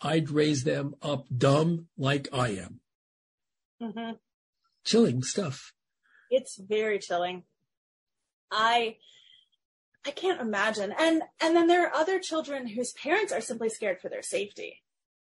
[0.00, 2.80] I'd raise them up dumb like I am.
[3.82, 4.12] Mm-hmm.
[4.84, 5.72] Chilling stuff.
[6.30, 7.44] It's very chilling.
[8.50, 8.96] I,
[10.06, 10.94] I can't imagine.
[10.98, 14.82] And, and then there are other children whose parents are simply scared for their safety.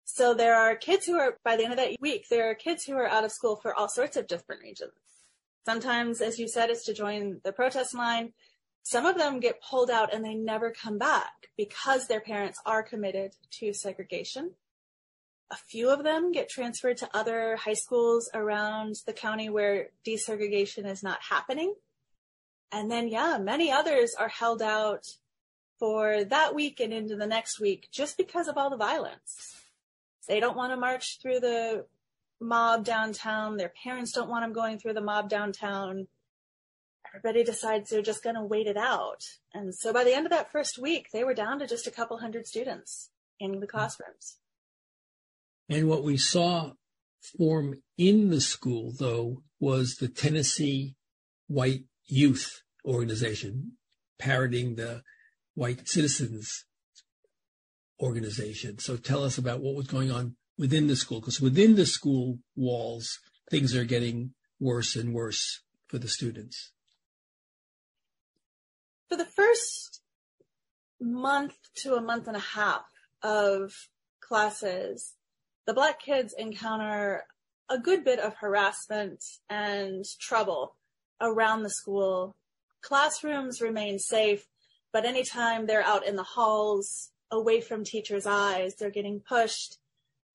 [0.04, 2.84] So there are kids who are, by the end of that week, there are kids
[2.84, 4.92] who are out of school for all sorts of different reasons.
[5.66, 8.32] Sometimes, as you said, it's to join the protest line.
[8.84, 12.82] Some of them get pulled out and they never come back because their parents are
[12.82, 14.52] committed to segregation.
[15.50, 20.86] A few of them get transferred to other high schools around the county where desegregation
[20.86, 21.74] is not happening.
[22.72, 25.06] And then, yeah, many others are held out
[25.78, 29.62] for that week and into the next week just because of all the violence.
[30.28, 31.86] They don't want to march through the
[32.38, 33.56] mob downtown.
[33.56, 36.06] Their parents don't want them going through the mob downtown.
[37.14, 39.20] Everybody decides they're just going to wait it out.
[39.52, 41.92] And so by the end of that first week, they were down to just a
[41.92, 44.38] couple hundred students in the classrooms.
[45.68, 46.72] And what we saw
[47.38, 50.96] form in the school, though, was the Tennessee
[51.46, 53.74] White Youth Organization,
[54.18, 55.02] parroting the
[55.54, 56.64] White Citizens
[58.00, 58.78] organization.
[58.78, 62.40] So tell us about what was going on within the school, because within the school
[62.56, 66.72] walls, things are getting worse and worse for the students.
[69.14, 70.02] For the first
[71.00, 72.82] month to a month and a half
[73.22, 73.72] of
[74.20, 75.14] classes,
[75.68, 77.22] the black kids encounter
[77.70, 80.74] a good bit of harassment and trouble
[81.20, 82.34] around the school.
[82.82, 84.48] Classrooms remain safe,
[84.92, 89.78] but anytime they're out in the halls, away from teachers' eyes, they're getting pushed,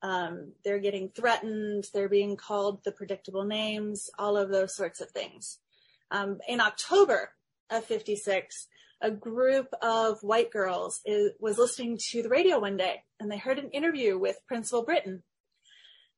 [0.01, 5.11] um, they're getting threatened, they're being called the predictable names, all of those sorts of
[5.11, 5.59] things.
[6.11, 7.31] Um, in October
[7.69, 8.67] of 56,
[9.01, 13.37] a group of white girls is, was listening to the radio one day and they
[13.37, 15.21] heard an interview with Principal Brittain.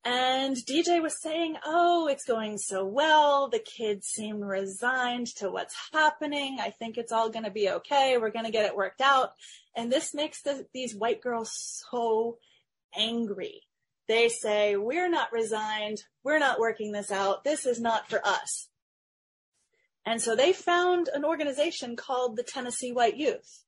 [0.04, 3.50] And DJ was saying, Oh, it's going so well.
[3.50, 6.58] The kids seem resigned to what's happening.
[6.60, 8.18] I think it's all going to be okay.
[8.18, 9.34] We're going to get it worked out.
[9.76, 11.52] And this makes the, these white girls
[11.92, 12.40] so
[12.98, 13.62] angry.
[14.08, 16.04] They say, we're not resigned.
[16.24, 17.44] We're not working this out.
[17.44, 18.68] This is not for us.
[20.06, 23.64] And so they found an organization called the Tennessee White Youth.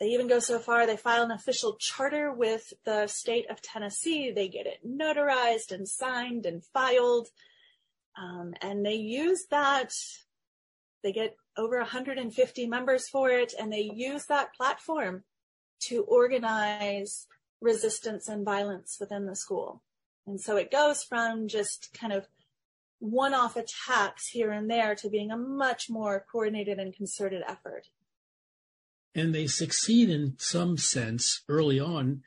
[0.00, 4.30] They even go so far, they file an official charter with the state of Tennessee.
[4.30, 7.28] They get it notarized and signed and filed.
[8.16, 9.92] Um, and they use that,
[11.02, 15.24] they get over 150 members for it, and they use that platform
[15.80, 17.26] to organize
[17.60, 19.82] resistance and violence within the school.
[20.26, 22.28] And so it goes from just kind of
[23.00, 27.88] one-off attacks here and there to being a much more coordinated and concerted effort.
[29.14, 32.22] And they succeed in some sense early on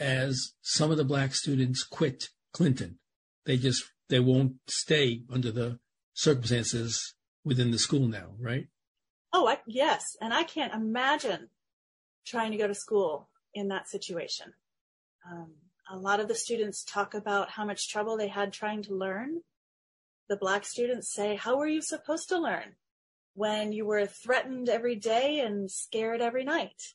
[0.00, 2.98] as some of the black students quit Clinton.
[3.44, 5.78] They just, they won't stay under the
[6.14, 7.14] circumstances
[7.44, 8.68] within the school now, right?
[9.32, 10.16] Oh, I, yes.
[10.20, 11.48] And I can't imagine
[12.26, 14.52] trying to go to school in that situation.
[15.30, 15.52] Um,
[15.90, 19.42] a lot of the students talk about how much trouble they had trying to learn
[20.32, 22.74] the black students say, how were you supposed to learn
[23.34, 26.94] when you were threatened every day and scared every night?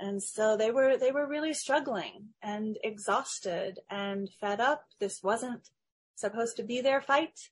[0.00, 4.86] And so they were, they were really struggling and exhausted and fed up.
[5.00, 5.68] This wasn't
[6.14, 7.50] supposed to be their fight.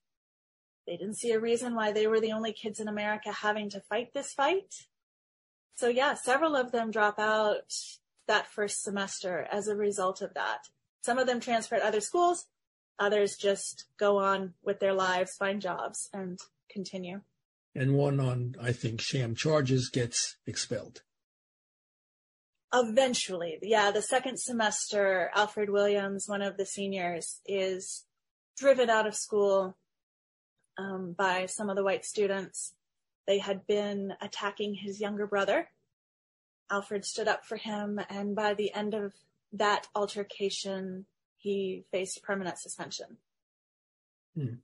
[0.87, 3.81] They didn't see a reason why they were the only kids in America having to
[3.81, 4.87] fight this fight.
[5.75, 7.75] So yeah, several of them drop out
[8.27, 10.61] that first semester as a result of that.
[11.05, 12.47] Some of them transfer to other schools.
[13.01, 16.39] Others just go on with their lives, find jobs, and
[16.71, 17.23] continue.
[17.75, 21.03] And one on, I think, sham charges gets expelled.
[22.73, 28.05] Eventually, yeah, the second semester, Alfred Williams, one of the seniors, is
[28.59, 29.77] driven out of school
[30.79, 32.75] um, by some of the white students.
[33.27, 35.71] They had been attacking his younger brother.
[36.71, 39.15] Alfred stood up for him, and by the end of
[39.53, 41.07] that altercation,
[41.41, 43.17] he faced permanent suspension.
[44.37, 44.55] Hmm.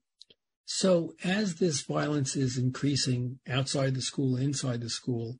[0.65, 5.39] So, as this violence is increasing outside the school, inside the school,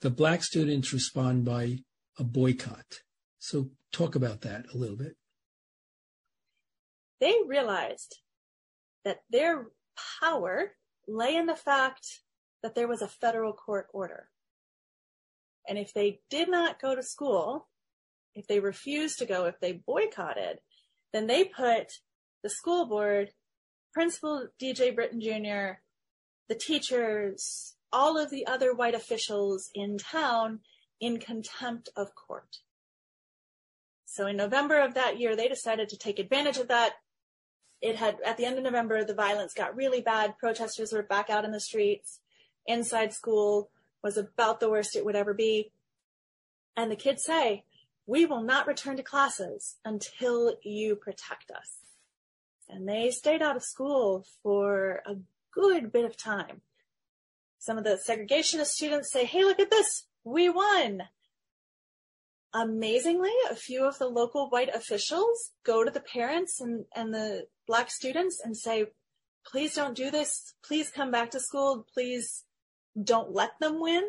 [0.00, 1.78] the black students respond by
[2.18, 3.02] a boycott.
[3.38, 5.16] So, talk about that a little bit.
[7.20, 8.16] They realized
[9.04, 9.66] that their
[10.20, 10.72] power
[11.06, 12.06] lay in the fact
[12.62, 14.28] that there was a federal court order.
[15.68, 17.68] And if they did not go to school,
[18.36, 20.60] if they refused to go, if they boycotted,
[21.12, 22.00] then they put
[22.42, 23.30] the school board,
[23.92, 25.80] Principal DJ Brittain Jr.,
[26.48, 30.60] the teachers, all of the other white officials in town
[31.00, 32.58] in contempt of court.
[34.04, 36.92] So in November of that year, they decided to take advantage of that.
[37.80, 40.38] It had, at the end of November, the violence got really bad.
[40.38, 42.20] Protesters were back out in the streets.
[42.66, 43.70] Inside school
[44.02, 45.72] was about the worst it would ever be.
[46.76, 47.64] And the kids say,
[48.06, 51.78] we will not return to classes until you protect us.
[52.68, 55.16] And they stayed out of school for a
[55.52, 56.62] good bit of time.
[57.58, 60.06] Some of the segregationist students say, hey, look at this.
[60.24, 61.02] We won.
[62.54, 67.46] Amazingly, a few of the local white officials go to the parents and, and the
[67.66, 68.86] black students and say,
[69.44, 70.54] please don't do this.
[70.64, 71.86] Please come back to school.
[71.92, 72.44] Please
[73.02, 74.04] don't let them win.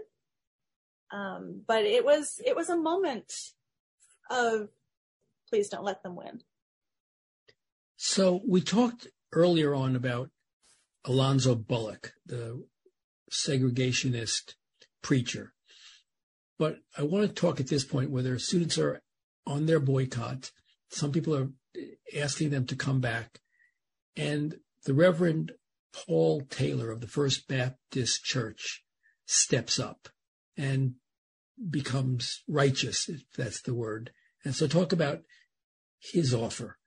[1.12, 3.34] Um, but it was, it was a moment
[4.30, 4.69] of
[5.49, 6.41] please don't let them win.
[7.95, 10.30] So we talked earlier on about
[11.05, 12.65] Alonzo Bullock, the
[13.32, 14.55] segregationist
[15.01, 15.53] preacher.
[16.59, 19.01] But I want to talk at this point whether students are
[19.45, 20.51] on their boycott.
[20.89, 21.49] Some people are
[22.15, 23.39] asking them to come back.
[24.15, 24.55] And
[24.86, 25.53] the Reverend
[25.93, 28.84] Paul Taylor of the First Baptist Church
[29.25, 30.09] steps up
[30.55, 30.95] and
[31.69, 34.11] becomes righteous, if that's the word.
[34.44, 35.22] And so talk about
[36.00, 36.78] his offer.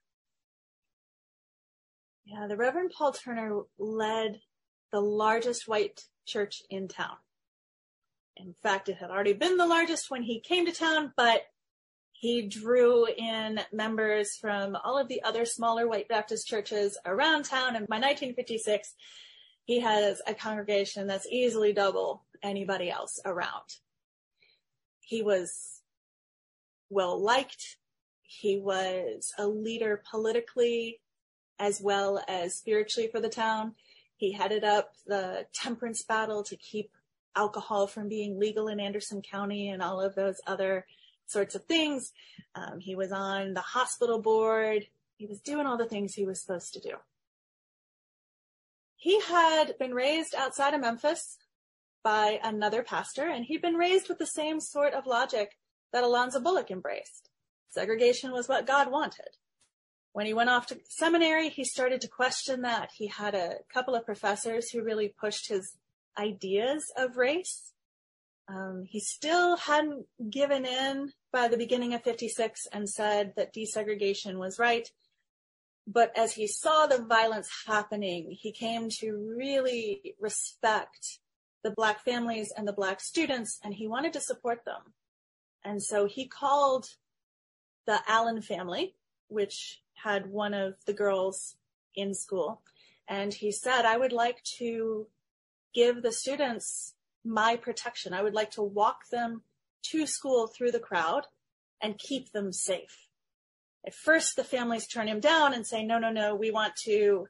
[2.25, 4.39] Yeah, the Reverend Paul Turner led
[4.91, 7.17] the largest white church in town.
[8.37, 11.43] In fact, it had already been the largest when he came to town, but
[12.13, 17.75] He drew in members from all of the other smaller white Baptist churches around town.
[17.75, 18.93] And by 1956,
[19.63, 23.65] he has a congregation that's easily double anybody else around.
[24.99, 25.80] He was
[26.91, 27.77] well liked.
[28.21, 30.99] He was a leader politically
[31.57, 33.75] as well as spiritually for the town.
[34.17, 36.91] He headed up the temperance battle to keep
[37.35, 40.85] alcohol from being legal in Anderson County and all of those other
[41.27, 42.11] sorts of things.
[42.55, 44.85] Um, he was on the hospital board.
[45.17, 46.95] He was doing all the things he was supposed to do.
[48.95, 51.37] He had been raised outside of Memphis
[52.03, 55.57] by another pastor, and he'd been raised with the same sort of logic
[55.93, 57.29] that Alonzo Bullock embraced.
[57.69, 59.37] Segregation was what God wanted.
[60.13, 62.91] When he went off to seminary, he started to question that.
[62.93, 65.77] He had a couple of professors who really pushed his
[66.17, 67.71] ideas of race.
[68.49, 74.37] Um, he still hadn't given in by the beginning of 56 and said that desegregation
[74.37, 74.89] was right.
[75.87, 81.19] But as he saw the violence happening, he came to really respect
[81.63, 84.93] the black families and the black students and he wanted to support them.
[85.63, 86.95] And so he called
[87.85, 88.95] the Allen family,
[89.27, 91.55] which had one of the girls
[91.95, 92.61] in school.
[93.07, 95.07] And he said, I would like to
[95.73, 98.13] give the students my protection.
[98.13, 99.43] I would like to walk them
[99.83, 101.27] to school through the crowd
[101.81, 103.07] and keep them safe.
[103.85, 107.27] At first, the families turn him down and say, no, no, no, we want to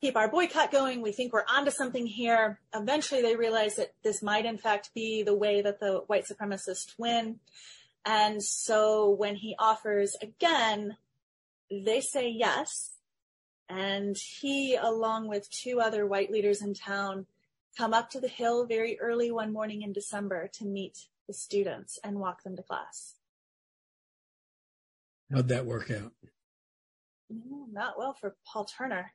[0.00, 1.02] keep our boycott going.
[1.02, 2.60] We think we're onto something here.
[2.74, 6.94] Eventually, they realize that this might, in fact, be the way that the white supremacists
[6.98, 7.40] win.
[8.04, 10.96] And so when he offers again,
[11.70, 12.92] they say yes.
[13.68, 17.26] And he, along with two other white leaders in town,
[17.76, 21.98] come up to the hill very early one morning in December to meet the students
[22.02, 23.14] and walk them to class.
[25.30, 26.12] How'd that work out?
[27.30, 29.12] Mm, not well for Paul Turner.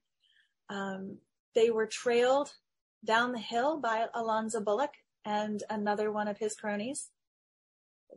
[0.74, 1.18] Um,
[1.54, 2.54] they were trailed
[3.06, 4.94] down the hill by Alonzo Bullock
[5.24, 7.12] and another one of his cronies.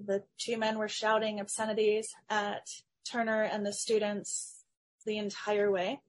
[0.02, 2.68] The two men were shouting obscenities at
[3.04, 4.64] Turner and the students
[5.04, 6.00] the entire way.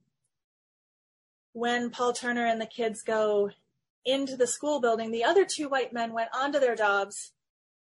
[1.51, 3.51] When Paul Turner and the kids go
[4.05, 7.33] into the school building, the other two white men went onto their jobs.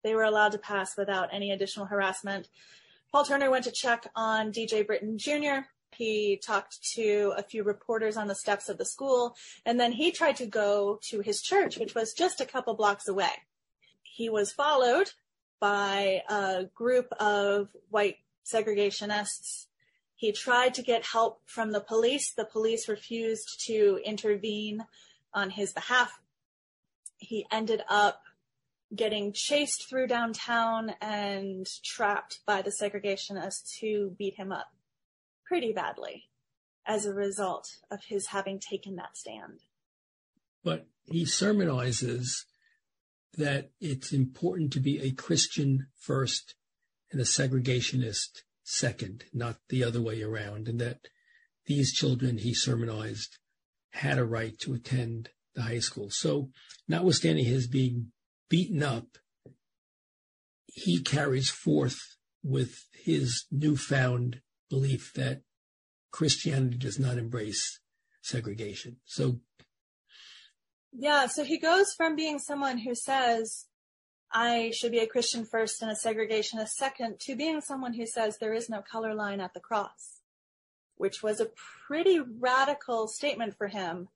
[0.03, 2.47] They were allowed to pass without any additional harassment.
[3.11, 5.67] Paul Turner went to check on DJ Brittain Jr.
[5.95, 9.35] He talked to a few reporters on the steps of the school,
[9.65, 13.07] and then he tried to go to his church, which was just a couple blocks
[13.07, 13.31] away.
[14.01, 15.11] He was followed
[15.59, 19.67] by a group of white segregationists.
[20.15, 22.33] He tried to get help from the police.
[22.33, 24.85] The police refused to intervene
[25.33, 26.19] on his behalf.
[27.17, 28.21] He ended up
[28.95, 34.72] getting chased through downtown and trapped by the segregationists who beat him up
[35.53, 36.23] pretty badly
[36.83, 39.59] as a result of his having taken that stand.
[40.63, 42.45] But he sermonizes
[43.37, 46.55] that it's important to be a Christian first
[47.11, 51.01] and a segregationist second, not the other way around, and that
[51.67, 53.37] these children he sermonized
[53.91, 56.09] had a right to attend the high school.
[56.09, 56.49] So,
[56.87, 58.07] notwithstanding his being
[58.49, 59.19] beaten up,
[60.65, 61.99] he carries forth
[62.41, 64.41] with his newfound
[64.73, 65.41] belief that
[66.11, 67.79] Christianity does not embrace
[68.23, 68.97] segregation.
[69.05, 69.39] So,
[70.91, 73.65] yeah, so he goes from being someone who says,
[74.31, 78.37] I should be a Christian first and a segregationist second, to being someone who says
[78.37, 80.21] there is no color line at the cross,
[80.95, 81.51] which was a
[81.87, 84.07] pretty radical statement for him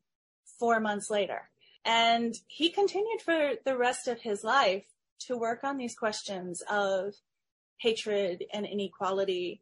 [0.59, 1.49] four months later.
[1.85, 4.85] And he continued for the rest of his life
[5.27, 7.13] to work on these questions of
[7.77, 9.61] hatred and inequality.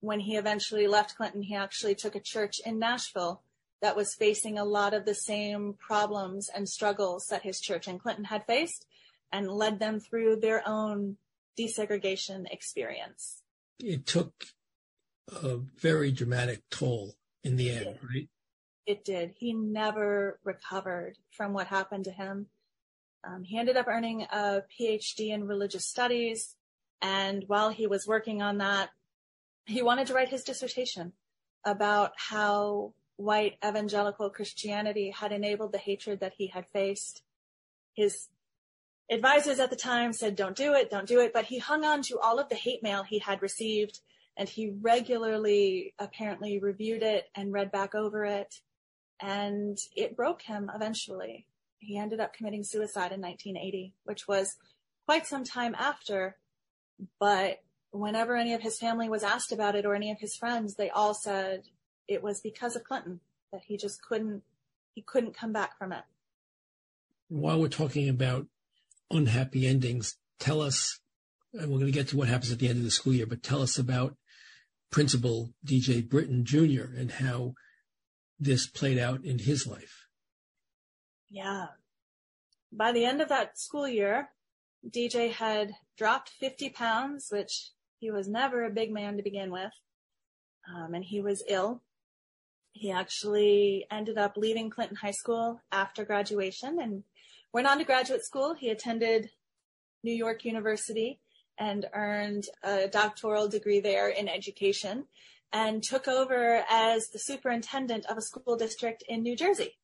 [0.00, 3.42] When he eventually left Clinton, he actually took a church in Nashville
[3.82, 7.98] that was facing a lot of the same problems and struggles that his church in
[7.98, 8.86] Clinton had faced
[9.32, 11.16] and led them through their own
[11.58, 13.42] desegregation experience.
[13.78, 14.46] It took
[15.28, 18.28] a very dramatic toll in the end, right?
[18.86, 19.34] It did.
[19.36, 22.46] He never recovered from what happened to him.
[23.24, 26.54] Um, he ended up earning a PhD in religious studies.
[27.02, 28.90] And while he was working on that,
[29.66, 31.12] he wanted to write his dissertation
[31.64, 37.22] about how white evangelical Christianity had enabled the hatred that he had faced.
[37.94, 38.28] His
[39.10, 41.32] advisors at the time said, don't do it, don't do it.
[41.32, 44.00] But he hung on to all of the hate mail he had received
[44.36, 48.60] and he regularly apparently reviewed it and read back over it.
[49.20, 51.46] And it broke him eventually.
[51.78, 54.56] He ended up committing suicide in 1980, which was
[55.06, 56.36] quite some time after,
[57.18, 57.62] but
[57.98, 60.90] whenever any of his family was asked about it or any of his friends, they
[60.90, 61.64] all said
[62.08, 63.20] it was because of Clinton
[63.52, 64.42] that he just couldn't
[64.94, 66.04] he couldn't come back from it.
[67.28, 68.46] While we're talking about
[69.10, 71.00] unhappy endings, tell us,
[71.52, 73.26] and we're going to get to what happens at the end of the school year,
[73.26, 74.16] but tell us about
[74.90, 76.96] Principal DJ Brittain Jr.
[76.96, 77.54] and how
[78.38, 80.06] this played out in his life.
[81.28, 81.66] Yeah.
[82.72, 84.30] By the end of that school year,
[84.88, 89.72] DJ had dropped 50 pounds, which he was never a big man to begin with.
[90.68, 91.82] Um, and he was ill.
[92.72, 97.04] He actually ended up leaving Clinton High School after graduation and
[97.52, 98.54] went on to graduate school.
[98.54, 99.30] He attended
[100.02, 101.20] New York University
[101.58, 105.06] and earned a doctoral degree there in education
[105.52, 109.78] and took over as the superintendent of a school district in New Jersey.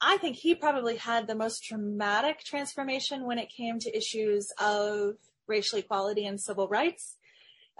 [0.00, 5.16] I think he probably had the most dramatic transformation when it came to issues of
[5.46, 7.16] racial equality and civil rights.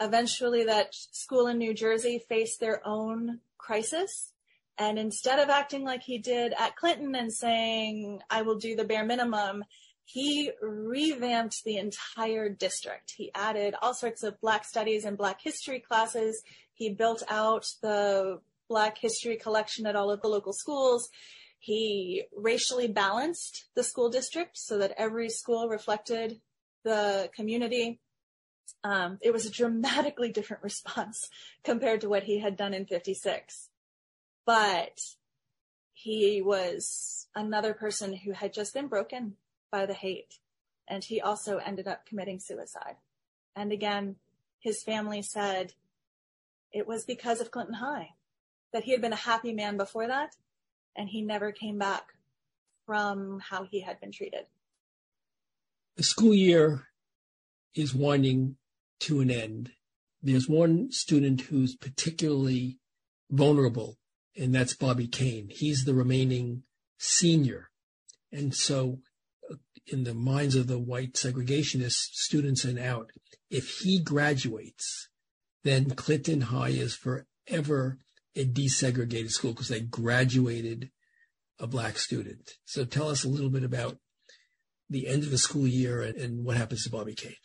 [0.01, 4.33] Eventually, that school in New Jersey faced their own crisis.
[4.79, 8.85] And instead of acting like he did at Clinton and saying, I will do the
[8.85, 9.65] bare minimum,
[10.05, 13.13] he revamped the entire district.
[13.17, 16.43] He added all sorts of Black studies and Black history classes.
[16.73, 21.11] He built out the Black history collection at all of the local schools.
[21.59, 26.41] He racially balanced the school district so that every school reflected
[26.85, 28.01] the community.
[28.85, 31.29] Um, it was a dramatically different response
[31.65, 33.69] compared to what he had done in 56.
[34.47, 35.01] But
[35.93, 39.37] he was another person who had just been broken
[39.71, 40.39] by the hate.
[40.89, 42.97] And he also ended up committing suicide.
[43.55, 44.17] And again,
[44.59, 45.75] his family said
[46.73, 48.11] it was because of Clinton High,
[48.73, 50.37] that he had been a happy man before that,
[50.97, 52.15] and he never came back
[52.87, 54.47] from how he had been treated.
[56.01, 56.87] The school year
[57.75, 58.57] is winding
[59.01, 59.73] to an end.
[60.23, 62.79] There's one student who's particularly
[63.31, 63.99] vulnerable,
[64.35, 65.49] and that's Bobby Cain.
[65.51, 66.63] He's the remaining
[66.99, 67.69] senior.
[68.33, 69.01] And so,
[69.53, 69.57] uh,
[69.89, 73.11] in the minds of the white segregationist students and out,
[73.51, 75.11] if he graduates,
[75.65, 77.99] then Clinton High is forever
[78.35, 80.93] a desegregated school because they graduated
[81.59, 82.53] a black student.
[82.65, 83.99] So tell us a little bit about
[84.91, 87.37] the end of the school year and, and what happens to Bobby Cain.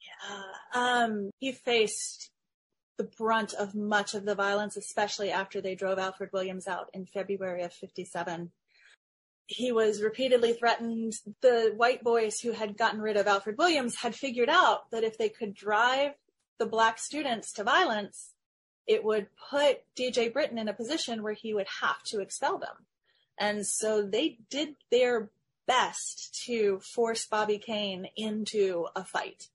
[0.00, 2.30] Yeah, um, he faced
[2.96, 7.06] the brunt of much of the violence, especially after they drove Alfred Williams out in
[7.06, 8.52] February of 57.
[9.46, 11.14] He was repeatedly threatened.
[11.42, 15.18] The white boys who had gotten rid of Alfred Williams had figured out that if
[15.18, 16.12] they could drive
[16.58, 18.32] the black students to violence,
[18.86, 22.86] it would put DJ Brittain in a position where he would have to expel them.
[23.38, 25.30] And so they did their
[25.66, 29.48] best to force Bobby Cain into a fight.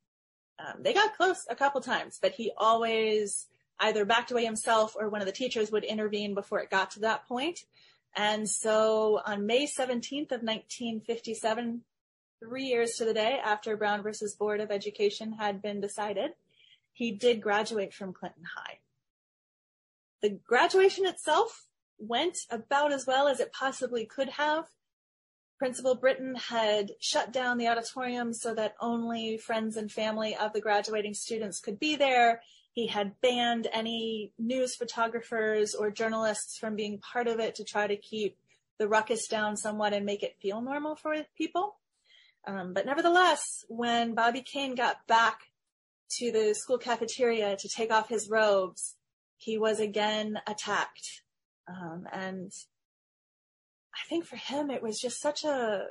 [0.60, 3.48] Um, they got close a couple times, but he always
[3.80, 7.00] either backed away himself or one of the teachers would intervene before it got to
[7.00, 7.62] that point.
[8.16, 11.82] And so on May 17th of 1957,
[12.40, 16.32] three years to the day after Brown versus Board of Education had been decided,
[16.92, 18.80] he did graduate from Clinton High.
[20.22, 21.69] The graduation itself
[22.00, 24.66] went about as well as it possibly could have.
[25.58, 30.62] Principal Brittain had shut down the auditorium so that only friends and family of the
[30.62, 32.42] graduating students could be there.
[32.72, 37.88] He had banned any news photographers or journalists from being part of it to try
[37.88, 38.38] to keep
[38.78, 41.76] the ruckus down somewhat and make it feel normal for people.
[42.48, 45.40] Um, but nevertheless, when Bobby Cain got back
[46.18, 48.96] to the school cafeteria to take off his robes,
[49.38, 51.22] he was again attacked.
[51.70, 52.52] Um, and
[53.94, 55.88] I think for him, it was just such a,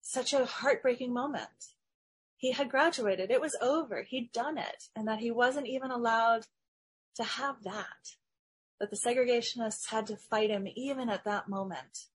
[0.00, 1.74] such a heartbreaking moment.
[2.38, 3.30] He had graduated.
[3.30, 4.02] It was over.
[4.02, 6.46] He'd done it and that he wasn't even allowed
[7.16, 8.14] to have that,
[8.80, 12.06] that the segregationists had to fight him even at that moment.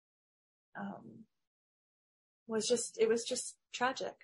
[0.80, 1.26] Um,
[2.47, 4.16] was just, it was just tragic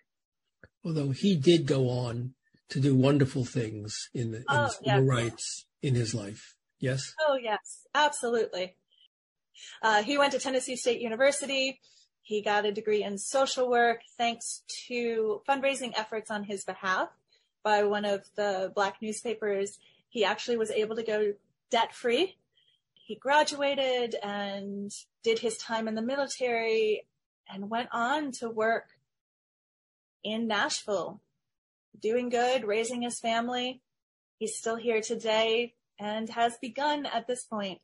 [0.88, 2.33] although he did go on
[2.69, 5.03] to do wonderful things in the, oh, civil yes.
[5.03, 6.55] rights in his life.
[6.80, 7.13] Yes?
[7.28, 8.75] Oh, yes, absolutely.
[9.82, 11.80] Uh, he went to Tennessee State University.
[12.21, 17.09] He got a degree in social work thanks to fundraising efforts on his behalf
[17.63, 19.80] by one of the black newspapers.
[20.09, 21.34] He actually was able to go
[21.71, 22.38] debt free.
[22.93, 24.91] He graduated and
[25.23, 27.07] did his time in the military
[27.49, 28.89] and went on to work
[30.23, 31.21] in Nashville,
[31.99, 33.82] doing good, raising his family.
[34.38, 37.79] He's still here today and has begun at this point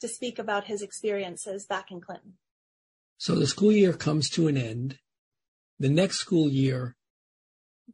[0.00, 2.34] to speak about his experiences back in Clinton.
[3.18, 4.98] So the school year comes to an end.
[5.78, 6.96] The next school year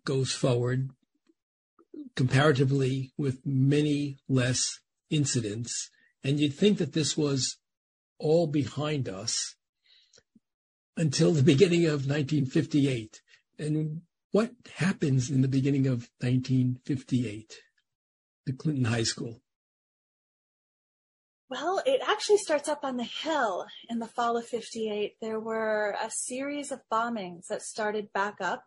[0.04, 0.90] goes forward
[2.14, 5.90] comparatively with many less incidents.
[6.22, 7.58] And you'd think that this was
[8.18, 9.56] all behind us
[10.96, 13.20] until the beginning of 1958.
[13.58, 17.54] And what happens in the beginning of 1958,
[18.46, 19.40] the Clinton High School?
[21.54, 25.14] Well, it actually starts up on the hill in the fall of 58.
[25.20, 28.64] There were a series of bombings that started back up.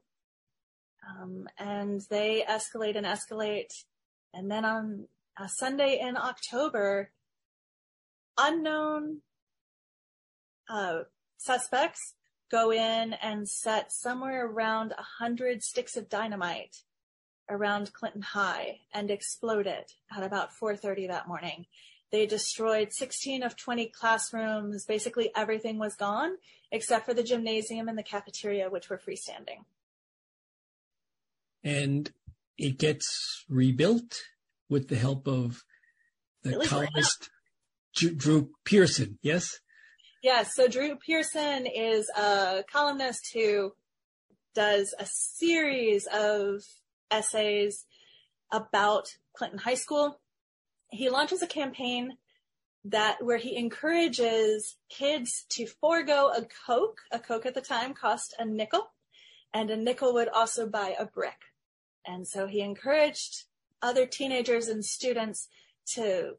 [1.06, 3.74] Um, and they escalate and escalate.
[4.34, 7.12] And then on a Sunday in October,
[8.38, 9.18] unknown
[10.70, 11.00] uh,
[11.36, 12.14] suspects
[12.50, 16.78] go in and set somewhere around a hundred sticks of dynamite
[17.50, 21.66] around Clinton High and explode it at about 4:30 that morning.
[22.12, 24.86] They destroyed 16 of 20 classrooms.
[24.86, 26.38] Basically, everything was gone
[26.72, 29.66] except for the gymnasium and the cafeteria, which were freestanding.
[31.64, 32.12] And
[32.58, 34.16] it gets rebuilt
[34.70, 35.64] with the help of
[36.44, 37.30] the columnist
[37.96, 39.20] Drew Pearson.
[39.22, 39.60] Yes.
[40.24, 40.56] Yes.
[40.56, 43.74] So Drew Pearson is a columnist who
[44.56, 46.62] does a series of
[47.12, 47.86] essays
[48.52, 50.20] about Clinton High School
[50.92, 52.18] he launches a campaign
[52.86, 57.02] that where he encourages kids to forego a Coke.
[57.12, 58.92] A Coke at the time cost a nickel
[59.54, 61.54] and a nickel would also buy a brick.
[62.06, 63.44] And so he encouraged
[63.82, 65.50] other teenagers and students
[65.88, 66.36] to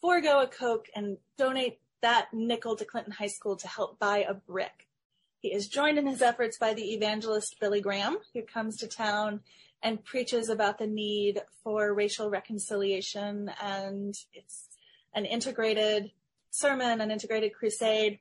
[0.00, 4.34] forego a Coke and donate that nickel to Clinton High School to help buy a
[4.34, 4.88] brick.
[5.38, 9.40] He is joined in his efforts by the evangelist Billy Graham, who comes to town
[9.82, 14.68] and preaches about the need for racial reconciliation and it's
[15.14, 16.10] an integrated
[16.50, 18.20] sermon, an integrated crusade.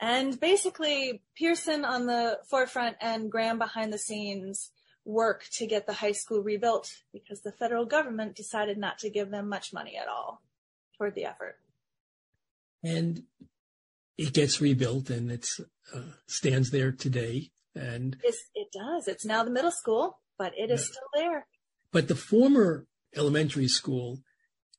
[0.00, 4.70] And basically Pearson on the forefront and Graham behind the scenes
[5.04, 9.30] work to get the high school rebuilt because the federal government decided not to give
[9.30, 10.42] them much money at all
[10.96, 11.58] toward the effort.
[12.82, 13.24] And
[14.16, 15.48] it gets rebuilt and it
[15.94, 17.50] uh, stands there today.
[17.74, 19.08] And it's, it does.
[19.08, 21.46] It's now the middle school but it is still there.
[21.92, 24.22] But the former elementary school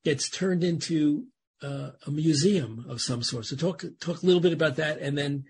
[0.03, 1.27] gets turned into
[1.61, 3.45] uh, a museum of some sort.
[3.45, 5.43] So talk talk a little bit about that, and then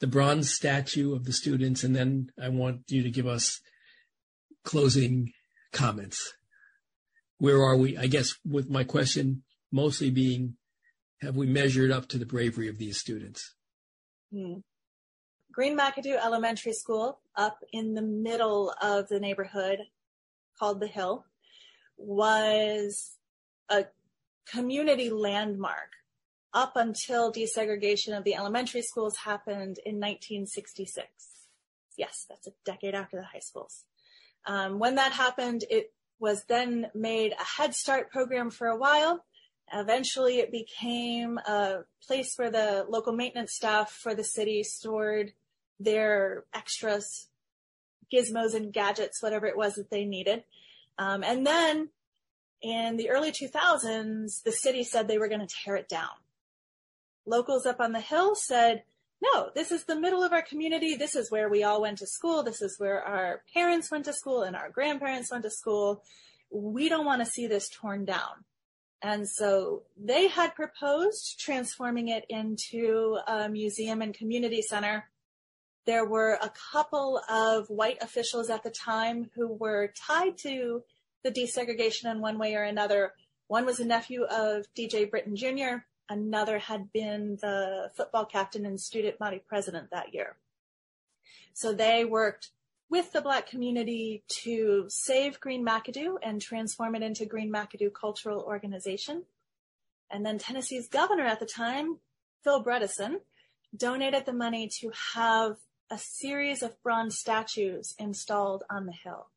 [0.00, 3.60] the bronze statue of the students, and then I want you to give us
[4.64, 5.32] closing
[5.72, 6.34] comments.
[7.38, 7.96] Where are we?
[7.96, 10.56] I guess with my question mostly being,
[11.22, 13.54] have we measured up to the bravery of these students?
[14.30, 14.58] Hmm.
[15.54, 19.78] Green McAdoo Elementary School up in the middle of the neighborhood
[20.58, 21.24] called The Hill
[21.96, 23.18] was
[23.68, 23.84] a
[24.50, 25.92] community landmark
[26.52, 31.06] up until desegregation of the elementary schools happened in 1966.
[31.96, 33.84] Yes, that's a decade after the high schools.
[34.46, 39.24] Um, when that happened, it was then made a Head Start program for a while.
[39.72, 45.32] Eventually, it became a place where the local maintenance staff for the city stored
[45.80, 47.28] their extras,
[48.12, 50.44] gizmos and gadgets, whatever it was that they needed.
[50.98, 51.88] Um, and then
[52.62, 56.10] in the early 2000s, the city said they were going to tear it down.
[57.26, 58.84] Locals up on the hill said,
[59.22, 60.96] no, this is the middle of our community.
[60.96, 62.42] This is where we all went to school.
[62.42, 66.02] This is where our parents went to school and our grandparents went to school.
[66.50, 68.44] We don't want to see this torn down.
[69.02, 75.04] And so they had proposed transforming it into a museum and community center
[75.86, 80.82] there were a couple of white officials at the time who were tied to
[81.22, 83.12] the desegregation in one way or another.
[83.48, 85.84] One was a nephew of DJ Brittain Jr.
[86.08, 90.36] Another had been the football captain and student body president that year.
[91.54, 92.50] So they worked
[92.90, 98.40] with the black community to save Green McAdoo and transform it into Green McAdoo Cultural
[98.42, 99.24] Organization.
[100.10, 101.98] And then Tennessee's governor at the time,
[102.42, 103.20] Phil Bredesen,
[103.76, 105.56] donated the money to have
[105.90, 109.28] a series of bronze statues installed on the hill.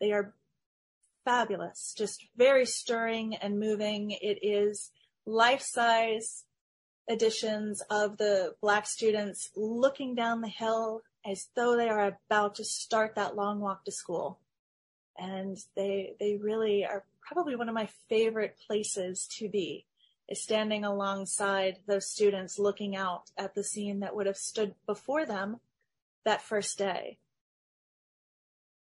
[0.00, 0.34] They are
[1.24, 4.10] fabulous, just very stirring and moving.
[4.10, 4.90] It is
[5.26, 6.44] life-size
[7.08, 12.64] editions of the black students looking down the hill as though they are about to
[12.64, 14.40] start that long walk to school.
[15.16, 19.84] And they, they really are probably one of my favorite places to be
[20.28, 25.24] is standing alongside those students looking out at the scene that would have stood before
[25.24, 25.58] them
[26.28, 27.16] that first day.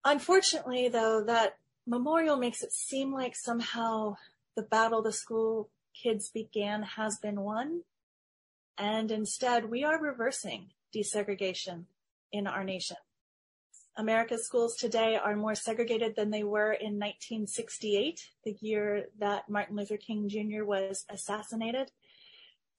[0.05, 4.15] Unfortunately, though, that memorial makes it seem like somehow
[4.55, 5.69] the battle the school
[6.01, 7.83] kids began has been won.
[8.79, 11.87] And instead, we are reversing desegregation
[12.31, 12.99] in our nation.
[13.97, 19.77] America's schools today are more segregated than they were in 1968, the year that Martin
[19.77, 20.65] Luther King Jr.
[20.65, 21.91] was assassinated.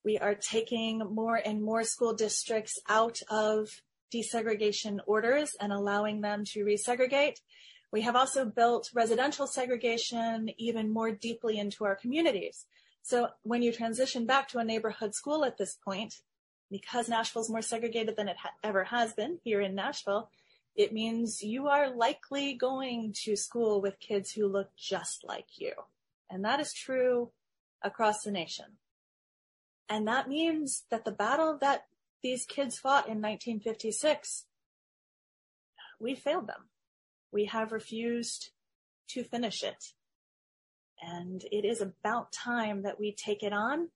[0.05, 3.81] We are taking more and more school districts out of
[4.13, 7.41] desegregation orders and allowing them to resegregate.
[7.91, 12.65] We have also built residential segregation even more deeply into our communities.
[13.01, 16.21] So when you transition back to a neighborhood school at this point,
[16.71, 20.29] because Nashville's more segregated than it ha- ever has been here in Nashville,
[20.75, 25.73] it means you are likely going to school with kids who look just like you.
[26.29, 27.29] And that is true
[27.83, 28.65] across the nation.
[29.87, 31.85] And that means that the battle that
[32.23, 34.45] these kids fought in 1956,
[35.99, 36.69] we failed them.
[37.31, 38.51] We have refused
[39.09, 39.83] to finish it.
[41.01, 43.89] And it is about time that we take it on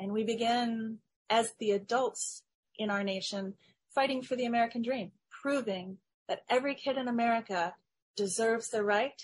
[0.00, 0.98] and we begin
[1.28, 2.42] as the adults
[2.78, 3.54] in our nation
[3.94, 5.12] fighting for the American dream,
[5.42, 5.98] proving
[6.28, 7.74] that every kid in America
[8.16, 9.20] deserves the right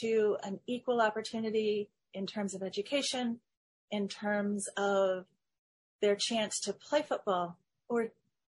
[0.00, 3.38] to an equal opportunity in terms of education,
[3.90, 5.26] in terms of
[6.02, 7.58] their chance to play football
[7.88, 8.08] or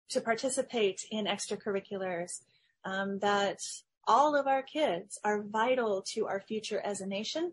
[0.10, 2.42] to participate in extracurriculars,
[2.86, 3.60] um, that
[4.08, 7.52] all of our kids are vital to our future as a nation.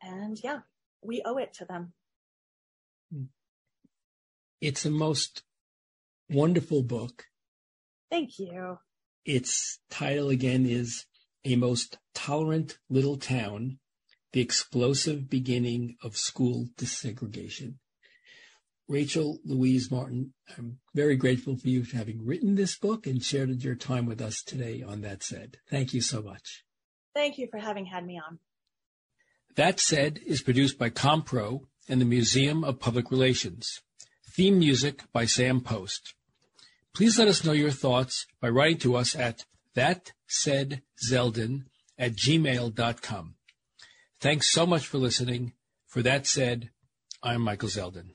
[0.00, 0.60] And yeah,
[1.02, 1.92] we owe it to them.
[4.60, 5.42] It's a most
[6.30, 7.26] wonderful book.
[8.10, 8.78] Thank you.
[9.24, 11.06] Its title again is
[11.44, 13.78] A Most Tolerant Little Town
[14.32, 17.74] The Explosive Beginning of School Desegregation.
[18.88, 23.62] Rachel Louise Martin, I'm very grateful for you for having written this book and shared
[23.62, 25.58] your time with us today on That Said.
[25.70, 26.64] Thank you so much.
[27.14, 28.38] Thank you for having had me on.
[29.54, 33.80] That Said is produced by Compro and the Museum of Public Relations.
[34.30, 36.14] Theme music by Sam Post.
[36.94, 39.44] Please let us know your thoughts by writing to us at
[39.76, 41.64] thatsaidzeldin
[41.98, 43.34] at gmail.com.
[44.20, 45.52] Thanks so much for listening.
[45.86, 46.70] For That Said,
[47.22, 48.14] I'm Michael Zeldin.